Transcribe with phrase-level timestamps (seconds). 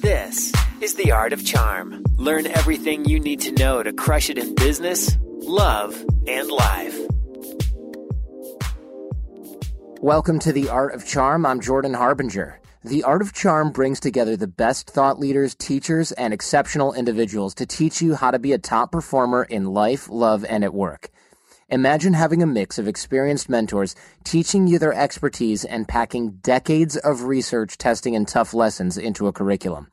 [0.00, 0.50] This
[0.80, 2.02] is The Art of Charm.
[2.16, 5.94] Learn everything you need to know to crush it in business, love,
[6.26, 6.98] and life.
[10.00, 11.44] Welcome to The Art of Charm.
[11.44, 12.62] I'm Jordan Harbinger.
[12.82, 17.66] The Art of Charm brings together the best thought leaders, teachers, and exceptional individuals to
[17.66, 21.10] teach you how to be a top performer in life, love, and at work.
[21.72, 27.22] Imagine having a mix of experienced mentors teaching you their expertise and packing decades of
[27.22, 29.86] research, testing, and tough lessons into a curriculum.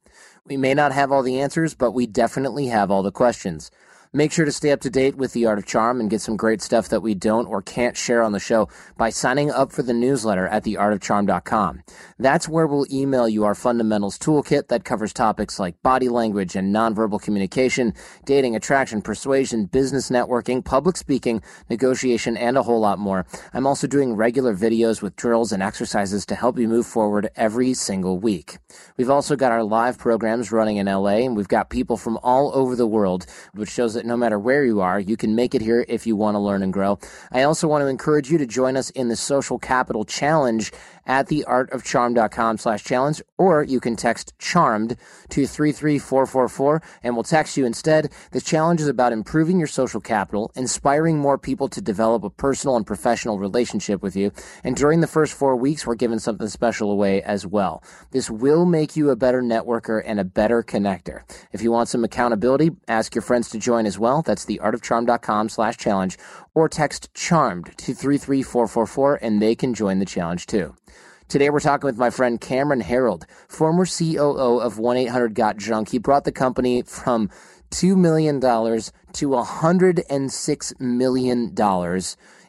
[0.43, 3.69] We may not have all the answers, but we definitely have all the questions.
[4.13, 6.37] Make sure to stay up to date with The Art of Charm and get some
[6.37, 9.83] great stuff that we don't or can't share on the show by signing up for
[9.83, 11.83] the newsletter at theartofcharm.com.
[12.17, 16.73] That's where we'll email you our fundamentals toolkit that covers topics like body language and
[16.73, 23.25] nonverbal communication, dating, attraction, persuasion, business networking, public speaking, negotiation, and a whole lot more.
[23.53, 27.73] I'm also doing regular videos with drills and exercises to help you move forward every
[27.73, 28.57] single week.
[28.95, 32.51] We've also got our live programs running in LA, and we've got people from all
[32.55, 35.61] over the world, which shows that no matter where you are, you can make it
[35.61, 36.97] here if you want to learn and grow.
[37.31, 40.71] I also want to encourage you to join us in the Social Capital Challenge
[41.07, 44.97] at theartofcharm.com slash challenge, or you can text charmed
[45.29, 48.11] to 33444 and we'll text you instead.
[48.31, 52.75] The challenge is about improving your social capital, inspiring more people to develop a personal
[52.75, 54.31] and professional relationship with you.
[54.63, 57.81] And during the first four weeks, we're giving something special away as well.
[58.11, 61.21] This will make you a better networker and a better connector.
[61.51, 64.21] If you want some accountability, ask your friends to join as well.
[64.21, 66.17] That's theartofcharm.com slash challenge
[66.57, 70.73] or text charmed to 33444 and they can join the challenge too.
[71.27, 75.89] Today we're talking with my friend Cameron Herold, former COO of 1-800-GOT-JUNK.
[75.89, 77.29] He brought the company from
[77.69, 78.47] $2 million to
[79.29, 82.01] $106 million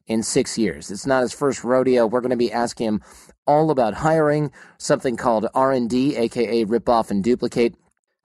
[0.07, 0.91] in six years.
[0.91, 2.07] It's not his first rodeo.
[2.07, 3.03] We're going to be asking him
[3.47, 7.75] all about hiring, something called R&D, aka rip off and duplicate,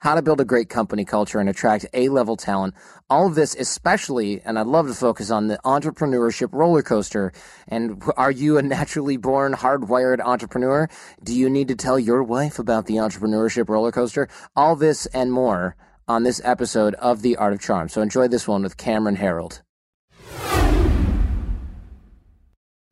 [0.04, 2.74] how to build a great company culture and attract A level talent.
[3.08, 7.32] All of this, especially, and I'd love to focus on the entrepreneurship roller coaster.
[7.68, 10.90] And are you a naturally born, hardwired entrepreneur?
[11.22, 14.28] Do you need to tell your wife about the entrepreneurship roller coaster?
[14.54, 15.74] All this and more
[16.06, 17.88] on this episode of The Art of Charm.
[17.88, 19.62] So enjoy this one with Cameron Herold.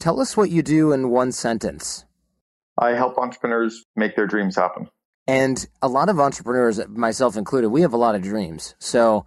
[0.01, 2.07] Tell us what you do in one sentence.
[2.79, 4.89] I help entrepreneurs make their dreams happen.
[5.33, 8.75] And a lot of entrepreneurs, myself included, we have a lot of dreams.
[8.79, 9.25] So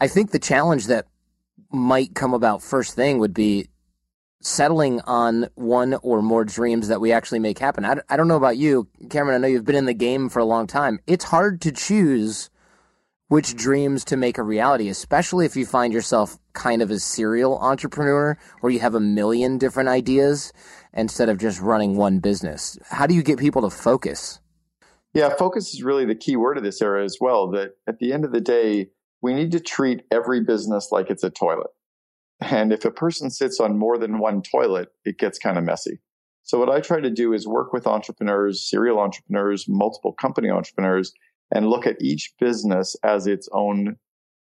[0.00, 1.06] I think the challenge that
[1.70, 3.68] might come about first thing would be
[4.40, 7.84] settling on one or more dreams that we actually make happen.
[7.84, 9.36] I, I don't know about you, Cameron.
[9.36, 10.98] I know you've been in the game for a long time.
[11.06, 12.50] It's hard to choose
[13.28, 13.58] which mm-hmm.
[13.58, 18.36] dreams to make a reality, especially if you find yourself kind of a serial entrepreneur
[18.62, 20.52] where you have a million different ideas
[20.92, 22.76] instead of just running one business.
[22.90, 24.40] How do you get people to focus?
[25.16, 27.50] Yeah, focus is really the key word of this era as well.
[27.50, 28.90] That at the end of the day,
[29.22, 31.70] we need to treat every business like it's a toilet.
[32.42, 36.00] And if a person sits on more than one toilet, it gets kind of messy.
[36.42, 41.14] So what I try to do is work with entrepreneurs, serial entrepreneurs, multiple company entrepreneurs,
[41.50, 43.96] and look at each business as its own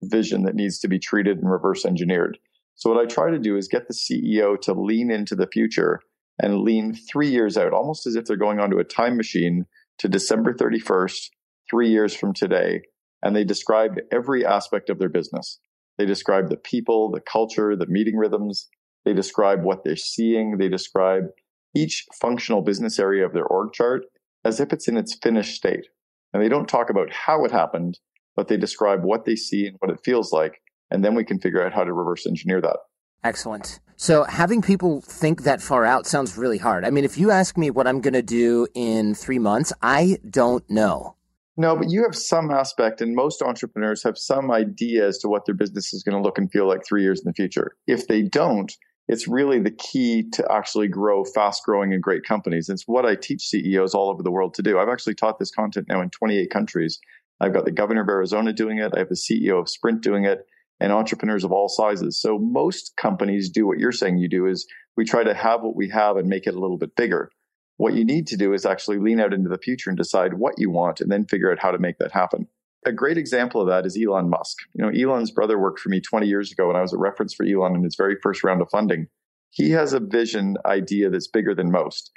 [0.04, 2.38] vision that needs to be treated and reverse engineered.
[2.76, 6.00] So what I try to do is get the CEO to lean into the future
[6.40, 9.66] and lean three years out, almost as if they're going onto a time machine
[10.02, 11.30] to December 31st,
[11.70, 12.80] three years from today,
[13.22, 15.60] and they described every aspect of their business.
[15.96, 18.68] They describe the people, the culture, the meeting rhythms.
[19.04, 20.58] They describe what they're seeing.
[20.58, 21.26] They describe
[21.72, 24.02] each functional business area of their org chart
[24.44, 25.86] as if it's in its finished state.
[26.32, 28.00] And they don't talk about how it happened,
[28.34, 30.60] but they describe what they see and what it feels like.
[30.90, 32.78] And then we can figure out how to reverse engineer that.
[33.22, 33.78] Excellent.
[34.02, 36.84] So having people think that far out sounds really hard.
[36.84, 40.18] I mean, if you ask me what I'm going to do in three months, I
[40.28, 41.14] don't know.
[41.56, 45.46] No, but you have some aspect, and most entrepreneurs have some idea as to what
[45.46, 47.76] their business is going to look and feel like three years in the future.
[47.86, 48.72] If they don't,
[49.06, 52.68] it's really the key to actually grow fast growing and great companies.
[52.68, 54.80] It's what I teach CEOs all over the world to do.
[54.80, 56.98] I've actually taught this content now in 28 countries.
[57.38, 58.94] I've got the governor of Arizona doing it.
[58.96, 60.44] I have the CEO of Sprint doing it
[60.82, 62.20] and entrepreneurs of all sizes.
[62.20, 65.76] So most companies do what you're saying you do is we try to have what
[65.76, 67.30] we have and make it a little bit bigger.
[67.76, 70.58] What you need to do is actually lean out into the future and decide what
[70.58, 72.48] you want and then figure out how to make that happen.
[72.84, 74.58] A great example of that is Elon Musk.
[74.74, 77.32] You know, Elon's brother worked for me 20 years ago and I was a reference
[77.32, 79.06] for Elon in his very first round of funding.
[79.50, 82.10] He has a vision idea that's bigger than most.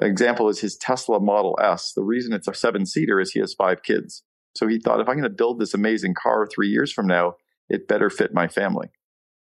[0.00, 1.92] An example is his Tesla Model S.
[1.96, 4.22] The reason it's a seven seater is he has five kids.
[4.54, 7.34] So he thought, if I'm going to build this amazing car three years from now,
[7.68, 8.88] it better fit my family.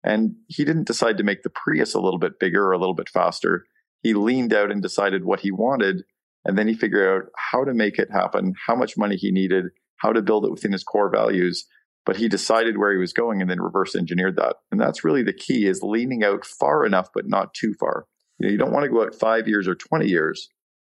[0.03, 2.95] And he didn't decide to make the Prius a little bit bigger or a little
[2.95, 3.65] bit faster.
[4.01, 6.03] He leaned out and decided what he wanted.
[6.43, 9.65] And then he figured out how to make it happen, how much money he needed,
[9.97, 11.67] how to build it within his core values.
[12.03, 14.55] But he decided where he was going and then reverse engineered that.
[14.71, 18.07] And that's really the key is leaning out far enough, but not too far.
[18.39, 20.49] You, know, you don't want to go out five years or 20 years.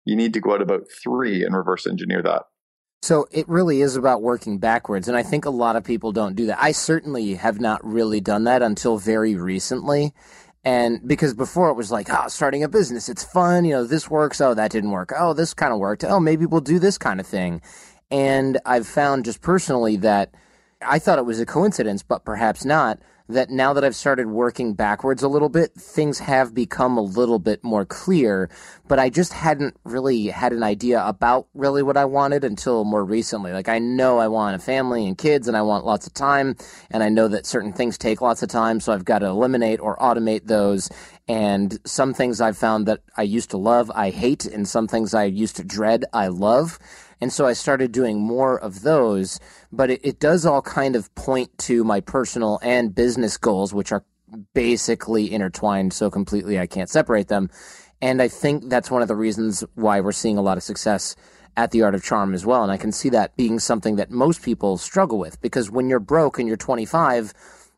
[0.04, 2.42] You need to go out about three and reverse engineer that.
[3.06, 5.06] So it really is about working backwards.
[5.06, 6.58] And I think a lot of people don't do that.
[6.60, 10.12] I certainly have not really done that until very recently.
[10.64, 13.64] And because before it was like, oh, starting a business, it's fun.
[13.64, 14.40] You know, this works.
[14.40, 15.12] Oh, that didn't work.
[15.16, 16.02] Oh, this kind of worked.
[16.02, 17.62] Oh, maybe we'll do this kind of thing.
[18.10, 20.34] And I've found just personally that
[20.82, 24.74] I thought it was a coincidence, but perhaps not that now that I've started working
[24.74, 28.48] backwards a little bit, things have become a little bit more clear.
[28.86, 33.04] But I just hadn't really had an idea about really what I wanted until more
[33.04, 33.52] recently.
[33.52, 36.56] Like, I know I want a family and kids and I want lots of time.
[36.90, 38.78] And I know that certain things take lots of time.
[38.78, 40.88] So I've got to eliminate or automate those.
[41.26, 44.46] And some things I've found that I used to love, I hate.
[44.46, 46.78] And some things I used to dread, I love.
[47.20, 49.40] And so I started doing more of those,
[49.72, 53.92] but it, it does all kind of point to my personal and business goals, which
[53.92, 54.04] are
[54.54, 57.48] basically intertwined so completely I can't separate them.
[58.02, 61.16] And I think that's one of the reasons why we're seeing a lot of success
[61.56, 62.62] at the art of charm as well.
[62.62, 66.00] And I can see that being something that most people struggle with because when you're
[66.00, 67.32] broke and you're 25,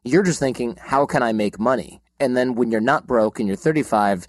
[0.04, 2.00] you're just thinking, how can I make money?
[2.18, 4.26] And then when you're not broke and you're 35,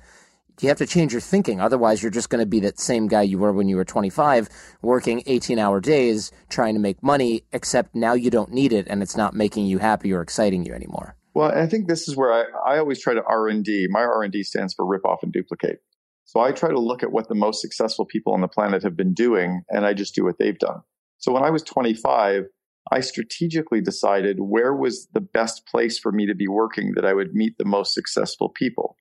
[0.61, 1.61] you have to change your thinking.
[1.61, 4.49] Otherwise, you're just going to be that same guy you were when you were 25,
[4.81, 9.01] working 18 hour days, trying to make money, except now you don't need it and
[9.01, 11.15] it's not making you happy or exciting you anymore.
[11.33, 13.87] Well, I think this is where I, I always try to R&D.
[13.89, 15.79] My R&D stands for rip off and duplicate.
[16.25, 18.95] So I try to look at what the most successful people on the planet have
[18.95, 20.81] been doing and I just do what they've done.
[21.17, 22.43] So when I was 25,
[22.91, 27.13] I strategically decided where was the best place for me to be working that I
[27.13, 28.95] would meet the most successful people.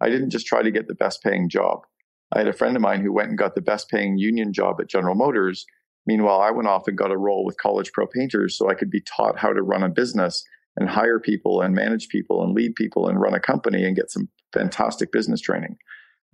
[0.00, 1.80] I didn't just try to get the best paying job.
[2.32, 4.76] I had a friend of mine who went and got the best paying union job
[4.80, 5.64] at General Motors.
[6.06, 8.90] Meanwhile, I went off and got a role with College Pro Painters so I could
[8.90, 10.44] be taught how to run a business
[10.76, 14.10] and hire people and manage people and lead people and run a company and get
[14.10, 15.76] some fantastic business training.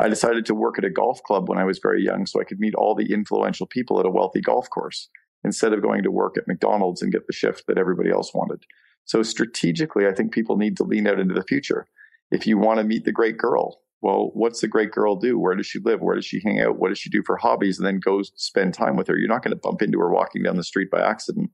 [0.01, 2.45] I decided to work at a golf club when I was very young so I
[2.45, 5.09] could meet all the influential people at a wealthy golf course
[5.45, 8.65] instead of going to work at McDonald's and get the shift that everybody else wanted.
[9.05, 11.87] So strategically, I think people need to lean out into the future
[12.31, 15.39] if you want to meet the great girl, well, what's the great girl do?
[15.39, 16.01] Where does she live?
[16.01, 16.79] Where does she hang out?
[16.79, 17.79] What does she do for hobbies?
[17.79, 19.17] And then go spend time with her.
[19.17, 21.51] You're not going to bump into her walking down the street by accident.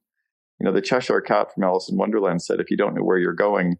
[0.58, 3.18] You know, the Cheshire Cat from Alice in Wonderland said, if you don't know where
[3.18, 3.76] you're going,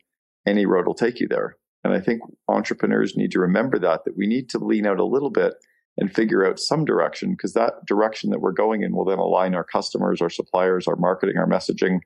[0.46, 1.56] any road will take you there.
[1.82, 5.04] And I think entrepreneurs need to remember that, that we need to lean out a
[5.04, 5.54] little bit
[5.96, 9.54] and figure out some direction because that direction that we're going in will then align
[9.54, 11.98] our customers, our suppliers, our marketing, our messaging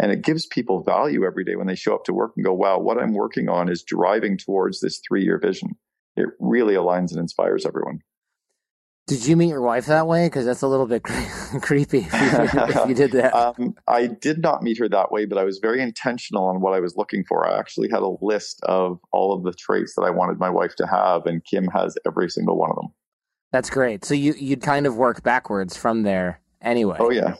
[0.00, 2.54] and it gives people value every day when they show up to work and go,
[2.54, 5.76] wow, what I'm working on is driving towards this three year vision.
[6.16, 8.00] It really aligns and inspires everyone.
[9.06, 10.26] Did you meet your wife that way?
[10.26, 11.02] Because that's a little bit
[11.62, 13.34] creepy if you, if you, did that.
[13.58, 16.72] um, I did not meet her that way, but I was very intentional on what
[16.72, 17.46] I was looking for.
[17.46, 20.76] I actually had a list of all of the traits that I wanted my wife
[20.76, 22.94] to have, and Kim has every single one of them.
[23.52, 24.04] That's great.
[24.04, 26.98] So you you'd kind of work backwards from there anyway.
[27.00, 27.34] Oh yeah,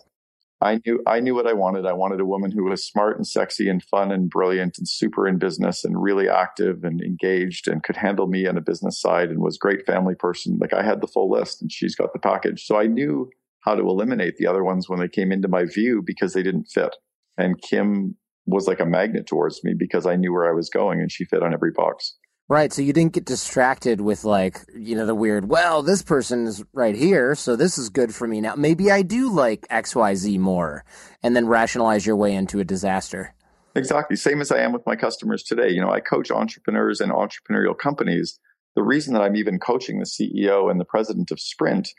[0.63, 1.87] I knew I knew what I wanted.
[1.87, 5.27] I wanted a woman who was smart and sexy and fun and brilliant and super
[5.27, 9.31] in business and really active and engaged and could handle me on a business side
[9.31, 10.59] and was great family person.
[10.61, 12.67] Like I had the full list and she's got the package.
[12.67, 16.03] So I knew how to eliminate the other ones when they came into my view
[16.05, 16.95] because they didn't fit.
[17.39, 21.01] And Kim was like a magnet towards me because I knew where I was going
[21.01, 22.17] and she fit on every box.
[22.51, 22.73] Right.
[22.73, 26.65] So you didn't get distracted with like, you know, the weird, well, this person is
[26.73, 28.57] right here, so this is good for me now.
[28.57, 30.85] Maybe I do like XYZ more
[31.23, 33.37] and then rationalize your way into a disaster.
[33.77, 34.17] Exactly.
[34.17, 35.69] Same as I am with my customers today.
[35.69, 38.41] You know, I coach entrepreneurs and entrepreneurial companies.
[38.75, 41.91] The reason that I'm even coaching the CEO and the president of Sprint,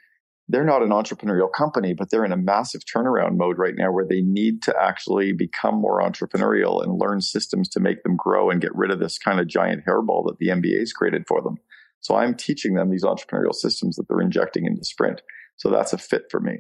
[0.51, 4.05] they're not an entrepreneurial company, but they're in a massive turnaround mode right now where
[4.05, 8.62] they need to actually become more entrepreneurial and learn systems to make them grow and
[8.62, 11.55] get rid of this kind of giant hairball that the MBA's created for them.
[12.01, 15.22] So I'm teaching them these entrepreneurial systems that they're injecting into Sprint.
[15.55, 16.60] So that's a fit for me.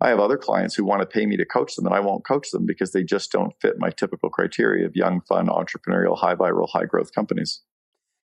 [0.00, 2.26] I have other clients who want to pay me to coach them, and I won't
[2.26, 6.34] coach them because they just don't fit my typical criteria of young, fun, entrepreneurial, high
[6.34, 7.62] viral, high growth companies.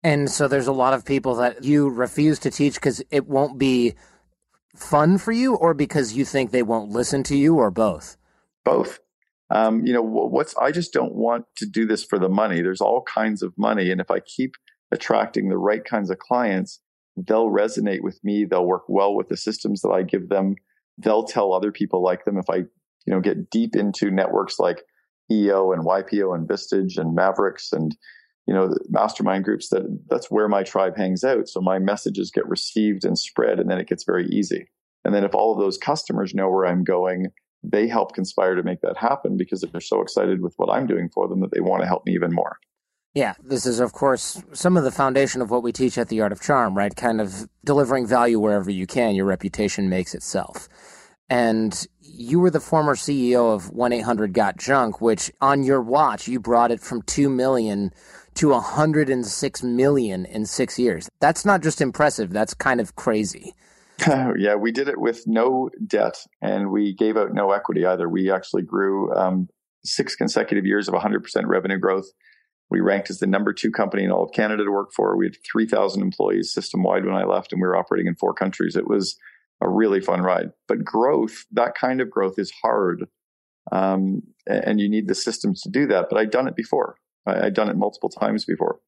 [0.03, 3.57] And so there's a lot of people that you refuse to teach because it won't
[3.57, 3.95] be
[4.75, 8.17] fun for you, or because you think they won't listen to you, or both?
[8.63, 8.99] Both.
[9.49, 12.61] Um, you know, what's I just don't want to do this for the money.
[12.61, 14.55] There's all kinds of money, and if I keep
[14.91, 16.79] attracting the right kinds of clients,
[17.17, 18.45] they'll resonate with me.
[18.45, 20.55] They'll work well with the systems that I give them
[20.97, 22.67] they'll tell other people like them if I, you
[23.07, 24.83] know, get deep into networks like
[25.31, 27.95] EO and YPO and Vistage and Mavericks and,
[28.47, 31.47] you know, mastermind groups that that's where my tribe hangs out.
[31.47, 34.67] So my messages get received and spread and then it gets very easy.
[35.05, 37.27] And then if all of those customers know where I'm going,
[37.63, 41.09] they help conspire to make that happen because they're so excited with what I'm doing
[41.13, 42.57] for them that they want to help me even more.
[43.13, 46.21] Yeah, this is, of course, some of the foundation of what we teach at the
[46.21, 46.93] Art of Charm, right?
[46.95, 49.13] Kind of delivering value wherever you can.
[49.13, 50.67] Your reputation makes itself.
[51.29, 56.27] And you were the former CEO of 1 800 Got Junk, which on your watch,
[56.27, 57.91] you brought it from 2 million
[58.35, 61.09] to 106 million in six years.
[61.19, 63.53] That's not just impressive, that's kind of crazy.
[64.07, 68.09] yeah, we did it with no debt and we gave out no equity either.
[68.09, 69.47] We actually grew um,
[69.85, 72.07] six consecutive years of 100% revenue growth.
[72.69, 75.15] We ranked as the number two company in all of Canada to work for.
[75.15, 78.33] We had 3,000 employees system wide when I left, and we were operating in four
[78.33, 78.75] countries.
[78.75, 79.15] It was
[79.61, 80.49] a really fun ride.
[80.67, 83.05] But growth, that kind of growth is hard.
[83.71, 86.07] Um, and you need the systems to do that.
[86.09, 86.97] But I'd done it before.
[87.25, 88.79] I, I'd done it multiple times before.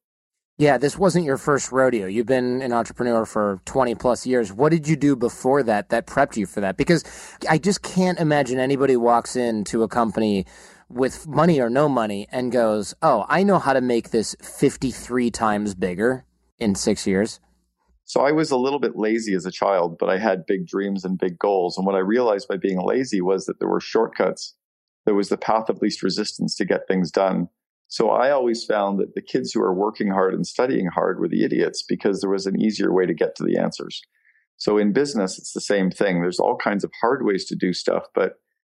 [0.57, 2.07] Yeah, this wasn't your first rodeo.
[2.07, 4.53] You've been an entrepreneur for 20 plus years.
[4.53, 6.77] What did you do before that that prepped you for that?
[6.77, 7.03] Because
[7.49, 10.45] I just can't imagine anybody walks into a company
[10.87, 15.29] with money or no money and goes, Oh, I know how to make this 53
[15.29, 16.23] times bigger
[16.57, 17.41] in six years.
[18.05, 21.03] So I was a little bit lazy as a child, but I had big dreams
[21.03, 21.75] and big goals.
[21.75, 24.55] And what I realized by being lazy was that there were shortcuts.
[25.05, 27.49] There was the path of least resistance to get things done.
[27.95, 31.29] So I always found that the kids who are working hard and studying hard were
[31.29, 34.01] the idiots because there was an easier way to get to the answers.
[34.57, 36.19] So in business, it's the same thing.
[36.19, 38.33] There's all kinds of hard ways to do stuff, but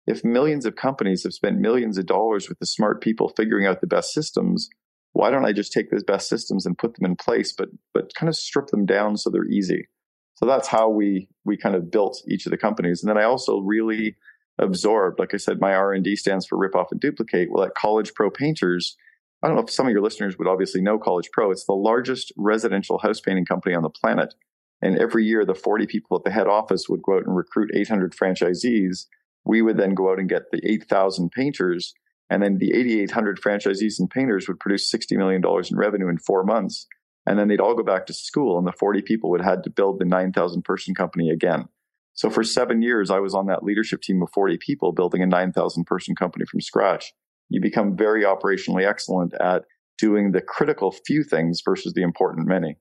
[0.08, 3.82] if millions of companies have spent millions of dollars with the smart people figuring out
[3.82, 4.70] the best systems,
[5.12, 8.14] why don't I just take those best systems and put them in place, but but
[8.16, 9.90] kind of strip them down so they're easy.
[10.36, 13.04] So that's how we we kind of built each of the companies.
[13.04, 14.16] And then I also really
[14.58, 17.50] absorbed, like I said, my R and D stands for rip off and duplicate.
[17.52, 18.96] Well, at College Pro Painters,
[19.42, 21.52] I don't know if some of your listeners would obviously know College Pro.
[21.52, 24.34] It's the largest residential house painting company on the planet.
[24.82, 27.72] And every year, the 40 people at the head office would go out and recruit
[27.74, 29.06] 800 franchisees.
[29.46, 31.94] We would then go out and get the 8,000 painters
[32.30, 36.44] and then the 8,800 franchisees and painters would produce $60 million in revenue in four
[36.44, 36.86] months.
[37.26, 39.70] And then they'd all go back to school, and the 40 people would have to
[39.70, 41.66] build the 9,000 person company again.
[42.14, 45.26] So for seven years, I was on that leadership team of 40 people building a
[45.26, 47.14] 9,000 person company from scratch.
[47.50, 49.64] You become very operationally excellent at
[49.98, 52.78] doing the critical few things versus the important many.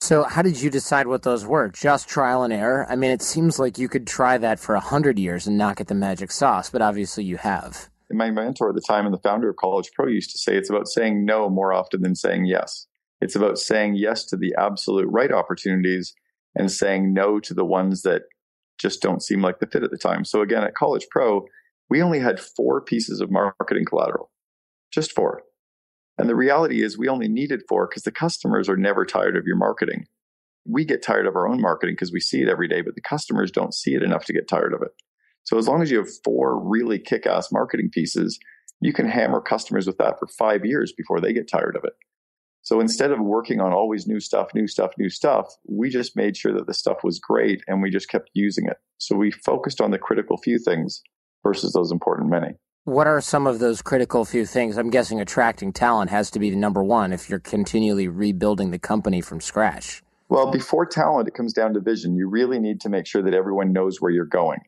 [0.00, 1.68] So, how did you decide what those were?
[1.68, 2.86] Just trial and error?
[2.90, 5.76] I mean, it seems like you could try that for a 100 years and not
[5.76, 9.20] get the magic sauce, but obviously you have my mentor at the time and the
[9.20, 12.46] founder of College Pro used to say it's about saying no more often than saying
[12.46, 12.86] yes.
[13.20, 16.14] It's about saying yes to the absolute right opportunities
[16.54, 18.22] and saying no to the ones that
[18.78, 20.24] just don't seem like the fit at the time.
[20.24, 21.46] So again, at College Pro,
[21.90, 24.30] we only had four pieces of marketing collateral,
[24.92, 25.42] just four.
[26.18, 29.46] And the reality is we only needed four because the customers are never tired of
[29.46, 30.06] your marketing.
[30.64, 33.00] We get tired of our own marketing because we see it every day, but the
[33.00, 34.92] customers don't see it enough to get tired of it.
[35.42, 38.38] So as long as you have four really kick ass marketing pieces,
[38.80, 41.92] you can hammer customers with that for five years before they get tired of it.
[42.62, 46.34] So instead of working on always new stuff, new stuff, new stuff, we just made
[46.34, 48.78] sure that the stuff was great and we just kept using it.
[48.96, 51.02] So we focused on the critical few things
[51.44, 52.54] versus those important many.
[52.84, 54.76] What are some of those critical few things?
[54.76, 58.78] I'm guessing attracting talent has to be the number one if you're continually rebuilding the
[58.78, 60.02] company from scratch.
[60.28, 62.16] Well, before talent, it comes down to vision.
[62.16, 64.60] You really need to make sure that everyone knows where you're going.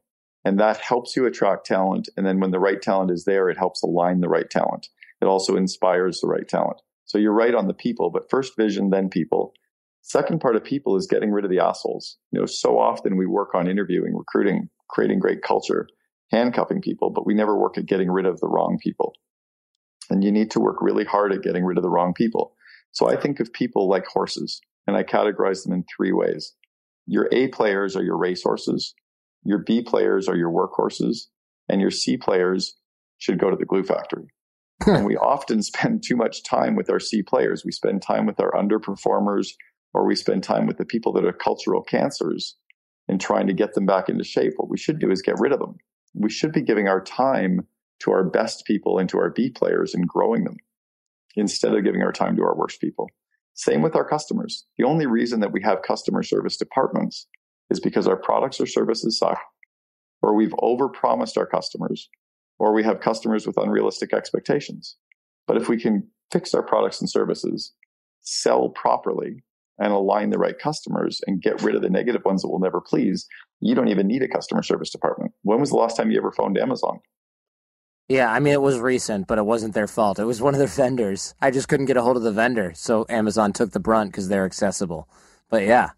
[0.44, 2.08] And that helps you attract talent.
[2.16, 4.88] And then when the right talent is there, it helps align the right talent.
[5.20, 6.80] It also inspires the right talent.
[7.04, 9.54] So you're right on the people, but first vision, then people.
[10.02, 12.16] Second part of people is getting rid of the assholes.
[12.30, 15.88] You know, so often we work on interviewing, recruiting, creating great culture,
[16.30, 19.14] handcuffing people, but we never work at getting rid of the wrong people.
[20.10, 22.54] And you need to work really hard at getting rid of the wrong people.
[22.92, 26.54] So I think of people like horses, and I categorize them in three ways.
[27.06, 28.94] Your A players are your racehorses,
[29.44, 31.26] your B players are your workhorses,
[31.68, 32.76] and your C players
[33.18, 34.28] should go to the glue factory.
[34.86, 37.64] and we often spend too much time with our C players.
[37.64, 39.52] We spend time with our underperformers,
[39.94, 42.56] or we spend time with the people that are cultural cancers
[43.08, 44.54] and trying to get them back into shape.
[44.56, 45.76] What we should do is get rid of them.
[46.18, 47.66] We should be giving our time
[48.00, 50.56] to our best people and to our B players and growing them
[51.34, 53.08] instead of giving our time to our worst people.
[53.54, 54.66] Same with our customers.
[54.78, 57.26] The only reason that we have customer service departments
[57.70, 59.38] is because our products or services suck,
[60.22, 62.08] or we've overpromised our customers,
[62.58, 64.96] or we have customers with unrealistic expectations.
[65.46, 67.72] But if we can fix our products and services,
[68.20, 69.42] sell properly,
[69.78, 72.80] and align the right customers and get rid of the negative ones that will never
[72.80, 73.26] please,
[73.60, 75.32] you don't even need a customer service department.
[75.42, 77.00] When was the last time you ever phoned Amazon?
[78.08, 80.20] Yeah, I mean, it was recent, but it wasn't their fault.
[80.20, 81.34] It was one of their vendors.
[81.40, 84.28] I just couldn't get a hold of the vendor, so Amazon took the brunt because
[84.28, 85.08] they're accessible.
[85.50, 85.90] But yeah,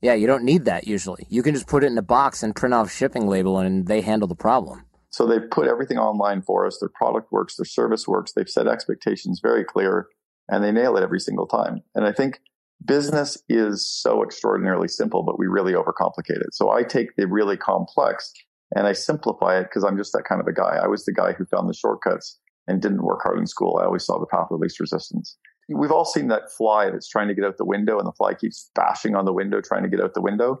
[0.00, 1.26] yeah, you don't need that usually.
[1.30, 4.02] You can just put it in a box and print off shipping label, and they
[4.02, 4.84] handle the problem.
[5.10, 6.78] So they've put everything online for us.
[6.78, 8.32] Their product works, their service works.
[8.32, 10.08] They've set expectations very clear,
[10.48, 11.82] and they nail it every single time.
[11.94, 12.40] And I think
[12.84, 16.54] business is so extraordinarily simple, but we really overcomplicate it.
[16.54, 18.32] So I take the really complex
[18.74, 20.78] and I simplify it because I'm just that kind of a guy.
[20.82, 23.78] I was the guy who found the shortcuts and didn't work hard in school.
[23.80, 25.36] I always saw the path of least resistance.
[25.68, 28.34] We've all seen that fly that's trying to get out the window and the fly
[28.34, 30.58] keeps bashing on the window, trying to get out the window.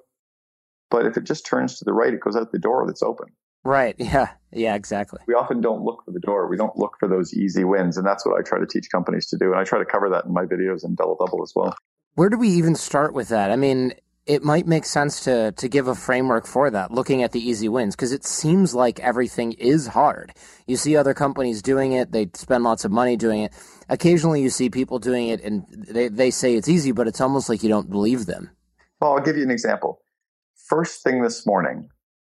[0.90, 3.28] But if it just turns to the right, it goes out the door that's open.
[3.64, 3.96] Right.
[3.98, 4.28] Yeah.
[4.52, 5.20] Yeah, exactly.
[5.26, 6.48] We often don't look for the door.
[6.48, 7.98] We don't look for those easy wins.
[7.98, 9.50] And that's what I try to teach companies to do.
[9.50, 11.76] And I try to cover that in my videos and Double Double as well.
[12.16, 13.50] Where do we even start with that?
[13.50, 13.92] I mean,
[14.24, 17.68] it might make sense to to give a framework for that, looking at the easy
[17.68, 20.32] wins, because it seems like everything is hard.
[20.66, 23.52] You see other companies doing it; they spend lots of money doing it.
[23.90, 27.50] Occasionally, you see people doing it, and they they say it's easy, but it's almost
[27.50, 28.50] like you don't believe them.
[28.98, 30.00] Well, I'll give you an example.
[30.70, 31.90] First thing this morning,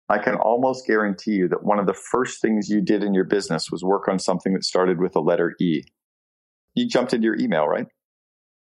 [0.08, 3.25] I can almost guarantee you that one of the first things you did in your
[3.25, 5.84] business was work on something that started with the letter E.
[6.75, 7.86] You jumped into your email, right?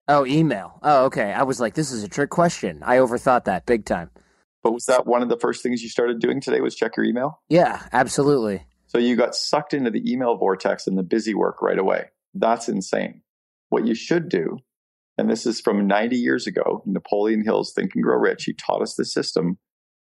[0.10, 0.80] Oh, email.
[0.82, 1.32] Oh, okay.
[1.32, 2.82] I was like, this is a trick question.
[2.84, 4.10] I overthought that big time.
[4.63, 7.06] But was that one of the first things you started doing today was check your
[7.06, 7.43] email?
[7.48, 8.65] Yeah, absolutely.
[8.88, 12.06] So you got sucked into the email vortex and the busy work right away.
[12.34, 13.22] That's insane.
[13.69, 14.58] What you should do,
[15.19, 18.82] and this is from 90 years ago, Napoleon Hill's Think and Grow Rich, he taught
[18.82, 19.60] us the system.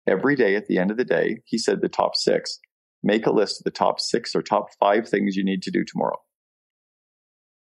[0.07, 2.61] Every day at the end of the day, he said the top six.
[3.03, 5.85] Make a list of the top six or top five things you need to do
[5.85, 6.19] tomorrow.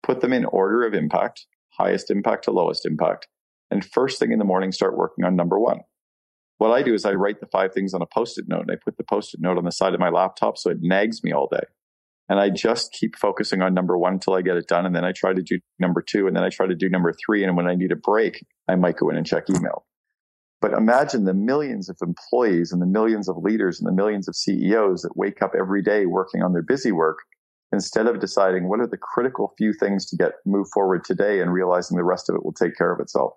[0.03, 1.45] Put them in order of impact
[1.77, 3.27] highest impact to lowest impact.
[3.71, 5.79] And first thing in the morning, start working on number one.
[6.57, 8.71] What I do is I write the five things on a post it note and
[8.71, 11.23] I put the post it note on the side of my laptop so it nags
[11.23, 11.65] me all day.
[12.29, 14.85] And I just keep focusing on number one until I get it done.
[14.85, 17.13] And then I try to do number two and then I try to do number
[17.25, 17.43] three.
[17.43, 19.85] And when I need a break, I might go in and check email.
[20.61, 24.35] But imagine the millions of employees and the millions of leaders and the millions of
[24.35, 27.19] CEOs that wake up every day working on their busy work
[27.75, 31.53] instead of deciding what are the critical few things to get move forward today and
[31.53, 33.33] realizing the rest of it will take care of itself.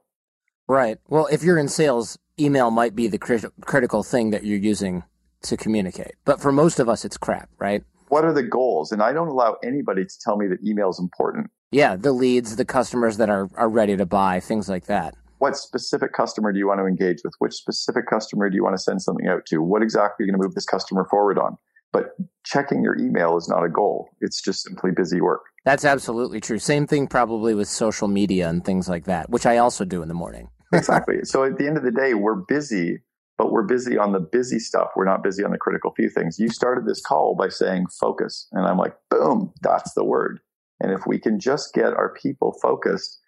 [0.67, 0.99] Right.
[1.09, 5.03] Well, if you're in sales, email might be the crit- critical thing that you're using
[5.43, 6.13] to communicate.
[6.25, 7.83] But for most of us, it's crap, right?
[8.09, 8.93] What are the goals?
[8.93, 11.51] And I don't allow anybody to tell me that email is important.
[11.71, 15.15] Yeah, the leads, the customers that are, are ready to buy, things like that.
[15.39, 17.35] What specific customer do you want to engage with?
[17.39, 19.63] Which specific customer do you want to send something out to?
[19.63, 21.57] What exactly are you going to move this customer forward on?
[21.93, 24.11] But checking your email is not a goal.
[24.21, 25.43] It's just simply busy work.
[25.65, 26.59] That's absolutely true.
[26.59, 30.09] Same thing probably with social media and things like that, which I also do in
[30.09, 30.49] the morning.
[30.73, 31.25] exactly.
[31.25, 33.03] So at the end of the day, we're busy,
[33.37, 34.89] but we're busy on the busy stuff.
[34.97, 36.39] We're not busy on the critical few things.
[36.39, 38.49] You started this call by saying focus.
[38.53, 40.41] And I'm like, boom, that's the word.
[40.81, 43.21] And if we can just get our people focused,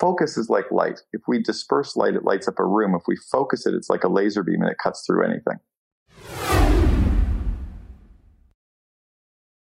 [0.00, 1.00] focus is like light.
[1.12, 2.94] If we disperse light, it lights up a room.
[2.94, 6.53] If we focus it, it's like a laser beam and it cuts through anything.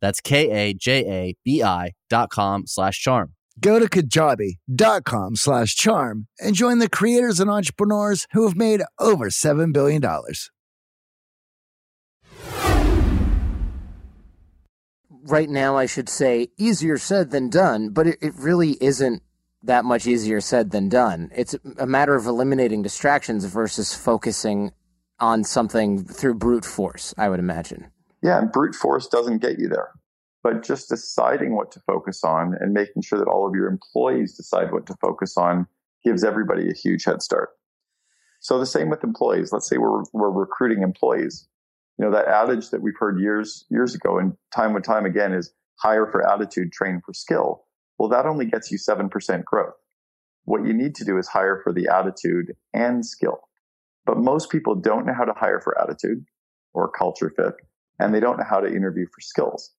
[0.00, 3.34] That's K-A-J-A-B-I dot com slash charm.
[3.60, 9.28] Go to kajabi.com slash charm and join the creators and entrepreneurs who have made over
[9.28, 10.02] $7 billion.
[15.30, 19.22] right now, I should say easier said than done, but it, it really isn't
[19.62, 21.30] that much easier said than done.
[21.34, 24.72] It's a matter of eliminating distractions versus focusing
[25.18, 27.90] on something through brute force, I would imagine.
[28.22, 29.90] Yeah, and brute force doesn't get you there.
[30.42, 34.36] But just deciding what to focus on and making sure that all of your employees
[34.36, 35.66] decide what to focus on
[36.02, 37.50] gives everybody a huge head start.
[38.40, 39.52] So the same with employees.
[39.52, 41.46] Let's say we're, we're recruiting employees
[42.00, 45.34] you know that adage that we've heard years years ago and time and time again
[45.34, 47.64] is hire for attitude train for skill
[47.98, 49.74] well that only gets you 7% growth
[50.44, 53.40] what you need to do is hire for the attitude and skill
[54.06, 56.24] but most people don't know how to hire for attitude
[56.72, 57.54] or culture fit
[58.00, 59.72] and they don't know how to interview for skills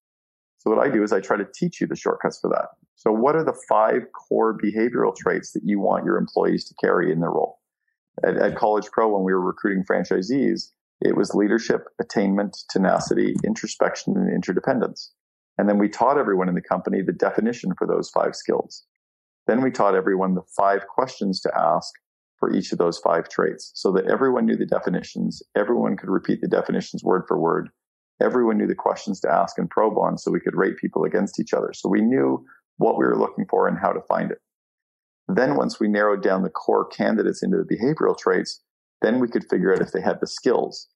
[0.57, 3.11] so what i do is i try to teach you the shortcuts for that so
[3.11, 7.19] what are the five core behavioral traits that you want your employees to carry in
[7.19, 7.59] their role
[8.23, 14.15] at, at college pro when we were recruiting franchisees it was leadership, attainment, tenacity, introspection,
[14.15, 15.11] and interdependence.
[15.57, 18.85] And then we taught everyone in the company the definition for those five skills.
[19.47, 21.91] Then we taught everyone the five questions to ask
[22.39, 25.41] for each of those five traits so that everyone knew the definitions.
[25.55, 27.69] Everyone could repeat the definitions word for word.
[28.21, 31.39] Everyone knew the questions to ask and probe on so we could rate people against
[31.39, 31.73] each other.
[31.73, 32.45] So we knew
[32.77, 34.39] what we were looking for and how to find it.
[35.27, 38.61] Then once we narrowed down the core candidates into the behavioral traits,
[39.01, 40.87] then we could figure out if they had the skills.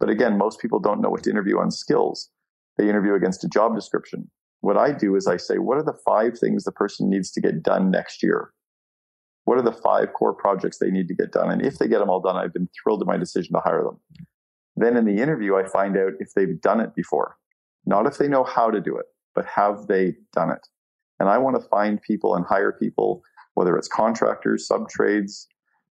[0.00, 2.30] But again, most people don't know what to interview on skills.
[2.76, 4.30] They interview against a job description.
[4.60, 7.40] What I do is I say, what are the five things the person needs to
[7.40, 8.52] get done next year?
[9.44, 11.50] What are the five core projects they need to get done?
[11.50, 13.82] And if they get them all done, I've been thrilled in my decision to hire
[13.82, 13.98] them.
[14.76, 17.36] Then in the interview, I find out if they've done it before.
[17.84, 20.66] Not if they know how to do it, but have they done it?
[21.20, 23.22] And I want to find people and hire people,
[23.54, 25.46] whether it's contractors, sub trades,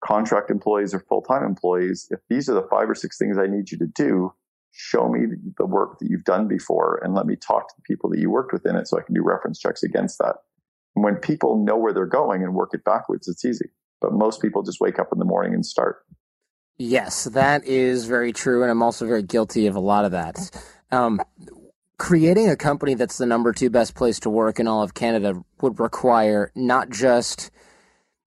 [0.04, 3.46] contract employees or full time employees, if these are the five or six things I
[3.46, 4.32] need you to do,
[4.72, 8.08] show me the work that you've done before and let me talk to the people
[8.10, 10.36] that you worked with in it so I can do reference checks against that.
[10.94, 13.66] And when people know where they're going and work it backwards, it's easy.
[14.00, 16.04] But most people just wake up in the morning and start.
[16.78, 18.62] Yes, that is very true.
[18.62, 20.38] And I'm also very guilty of a lot of that.
[20.92, 21.20] Um,
[21.98, 25.42] creating a company that's the number two best place to work in all of Canada
[25.60, 27.50] would require not just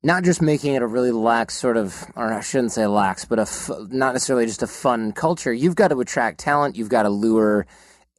[0.03, 3.37] not just making it a really lax sort of, or I shouldn't say lax, but
[3.37, 5.53] a f- not necessarily just a fun culture.
[5.53, 6.75] You've got to attract talent.
[6.75, 7.67] You've got to lure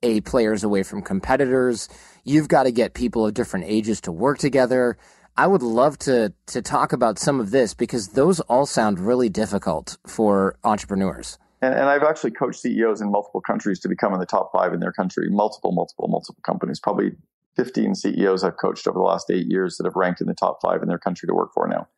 [0.03, 1.89] a players away from competitors.
[2.25, 4.97] You've got to get people of different ages to work together.
[5.37, 9.29] I would love to to talk about some of this because those all sound really
[9.29, 11.39] difficult for entrepreneurs.
[11.63, 14.75] And, and I've actually coached CEOs in multiple countries to become in the top five
[14.75, 17.13] in their country, multiple, multiple, multiple companies, probably
[17.57, 20.59] 15 CEOs I've coached over the last eight years that have ranked in the top
[20.61, 21.89] five in their country to work for now.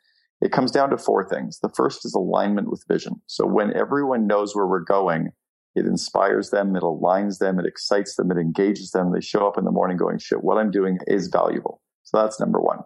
[0.40, 1.60] It comes down to four things.
[1.60, 3.22] The first is alignment with vision.
[3.26, 5.30] So when everyone knows where we're going,
[5.74, 9.12] it inspires them, it aligns them, it excites them, it engages them.
[9.12, 11.80] They show up in the morning going, shit, what I'm doing is valuable.
[12.02, 12.80] So that's number one.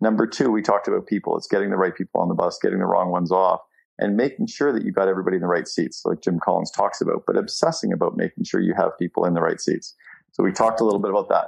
[0.00, 1.36] Number two, we talked about people.
[1.36, 3.60] It's getting the right people on the bus, getting the wrong ones off,
[3.98, 7.00] and making sure that you've got everybody in the right seats, like Jim Collins talks
[7.00, 9.94] about, but obsessing about making sure you have people in the right seats.
[10.32, 11.46] So we talked a little bit about that.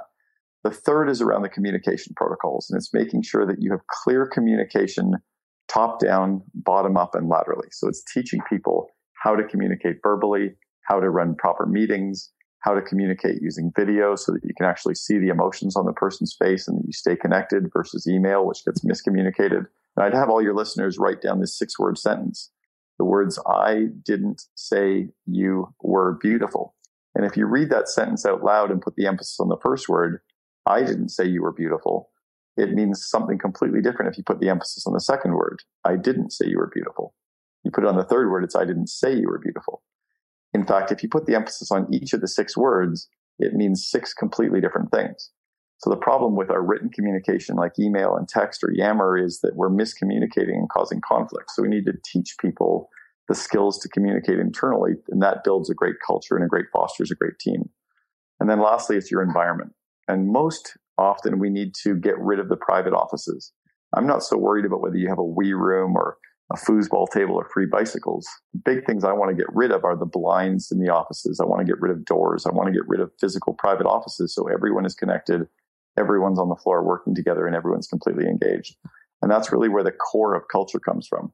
[0.63, 4.27] The third is around the communication protocols, and it's making sure that you have clear
[4.27, 5.15] communication
[5.67, 7.69] top down, bottom up, and laterally.
[7.71, 8.87] So it's teaching people
[9.23, 10.51] how to communicate verbally,
[10.87, 12.31] how to run proper meetings,
[12.61, 15.93] how to communicate using video so that you can actually see the emotions on the
[15.93, 19.65] person's face and that you stay connected versus email, which gets miscommunicated.
[19.95, 22.51] And I'd have all your listeners write down this six word sentence.
[22.99, 26.75] The words, I didn't say you were beautiful.
[27.15, 29.89] And if you read that sentence out loud and put the emphasis on the first
[29.89, 30.19] word,
[30.67, 32.09] I didn't say you were beautiful.
[32.57, 35.63] It means something completely different if you put the emphasis on the second word.
[35.83, 37.15] I didn't say you were beautiful.
[37.63, 39.81] You put it on the third word, it's I didn't say you were beautiful.
[40.53, 43.07] In fact, if you put the emphasis on each of the six words,
[43.39, 45.31] it means six completely different things.
[45.79, 49.55] So the problem with our written communication like email and text or Yammer is that
[49.55, 51.49] we're miscommunicating and causing conflict.
[51.51, 52.89] So we need to teach people
[53.27, 57.09] the skills to communicate internally and that builds a great culture and a great fosters
[57.09, 57.69] a great team.
[58.39, 59.73] And then lastly, it's your environment.
[60.07, 63.51] And most often we need to get rid of the private offices.
[63.95, 66.17] I'm not so worried about whether you have a Wii room or
[66.51, 68.27] a foosball table or free bicycles.
[68.65, 71.39] Big things I want to get rid of are the blinds in the offices.
[71.39, 72.45] I want to get rid of doors.
[72.45, 75.47] I want to get rid of physical private offices so everyone is connected,
[75.97, 78.75] everyone's on the floor working together, and everyone's completely engaged.
[79.21, 81.31] And that's really where the core of culture comes from.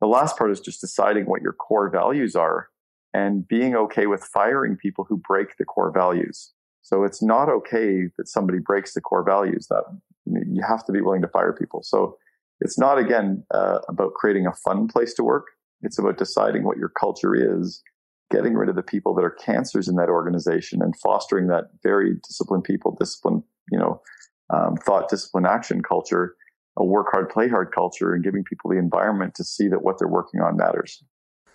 [0.00, 2.68] The last part is just deciding what your core values are
[3.12, 6.52] and being okay with firing people who break the core values.
[6.82, 9.84] So it's not okay that somebody breaks the core values that
[10.26, 11.82] you have to be willing to fire people.
[11.82, 12.16] So
[12.60, 15.46] it's not again uh, about creating a fun place to work.
[15.82, 17.82] It's about deciding what your culture is,
[18.30, 22.14] getting rid of the people that are cancers in that organization, and fostering that very
[22.26, 24.02] disciplined people, discipline, you know,
[24.50, 26.36] um, thought, discipline, action culture,
[26.76, 29.98] a work hard, play hard culture, and giving people the environment to see that what
[29.98, 31.02] they're working on matters.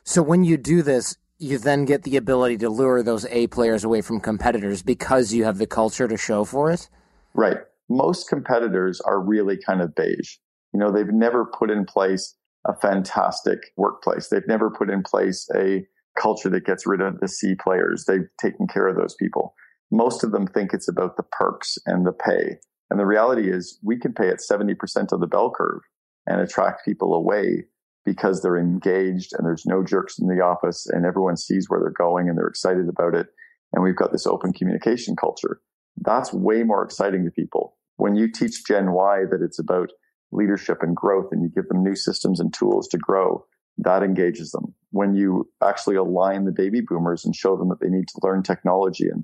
[0.04, 3.84] So when you do this, you then get the ability to lure those A players
[3.84, 6.90] away from competitors because you have the culture to show for it.
[7.34, 7.58] Right.
[7.90, 10.38] Most competitors are really kind of beige.
[10.76, 12.36] You know, they've never put in place
[12.68, 14.28] a fantastic workplace.
[14.28, 15.86] They've never put in place a
[16.20, 18.04] culture that gets rid of the C players.
[18.04, 19.56] They've taken care of those people.
[19.90, 22.58] Most of them think it's about the perks and the pay.
[22.90, 25.80] And the reality is we can pay at 70% of the bell curve
[26.28, 27.64] and attract people away
[28.04, 31.90] because they're engaged and there's no jerks in the office and everyone sees where they're
[31.92, 33.28] going and they're excited about it.
[33.72, 35.62] And we've got this open communication culture.
[35.96, 37.78] That's way more exciting to people.
[37.96, 39.92] When you teach Gen Y that it's about
[40.32, 43.46] leadership and growth and you give them new systems and tools to grow,
[43.78, 44.74] that engages them.
[44.92, 48.44] When you actually align the baby boomers and show them that they need to learn
[48.44, 49.24] technology and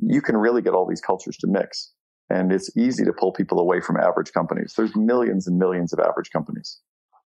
[0.00, 1.92] you can really get all these cultures to mix.
[2.30, 4.74] And it's easy to pull people away from average companies.
[4.76, 6.78] There's millions and millions of average companies.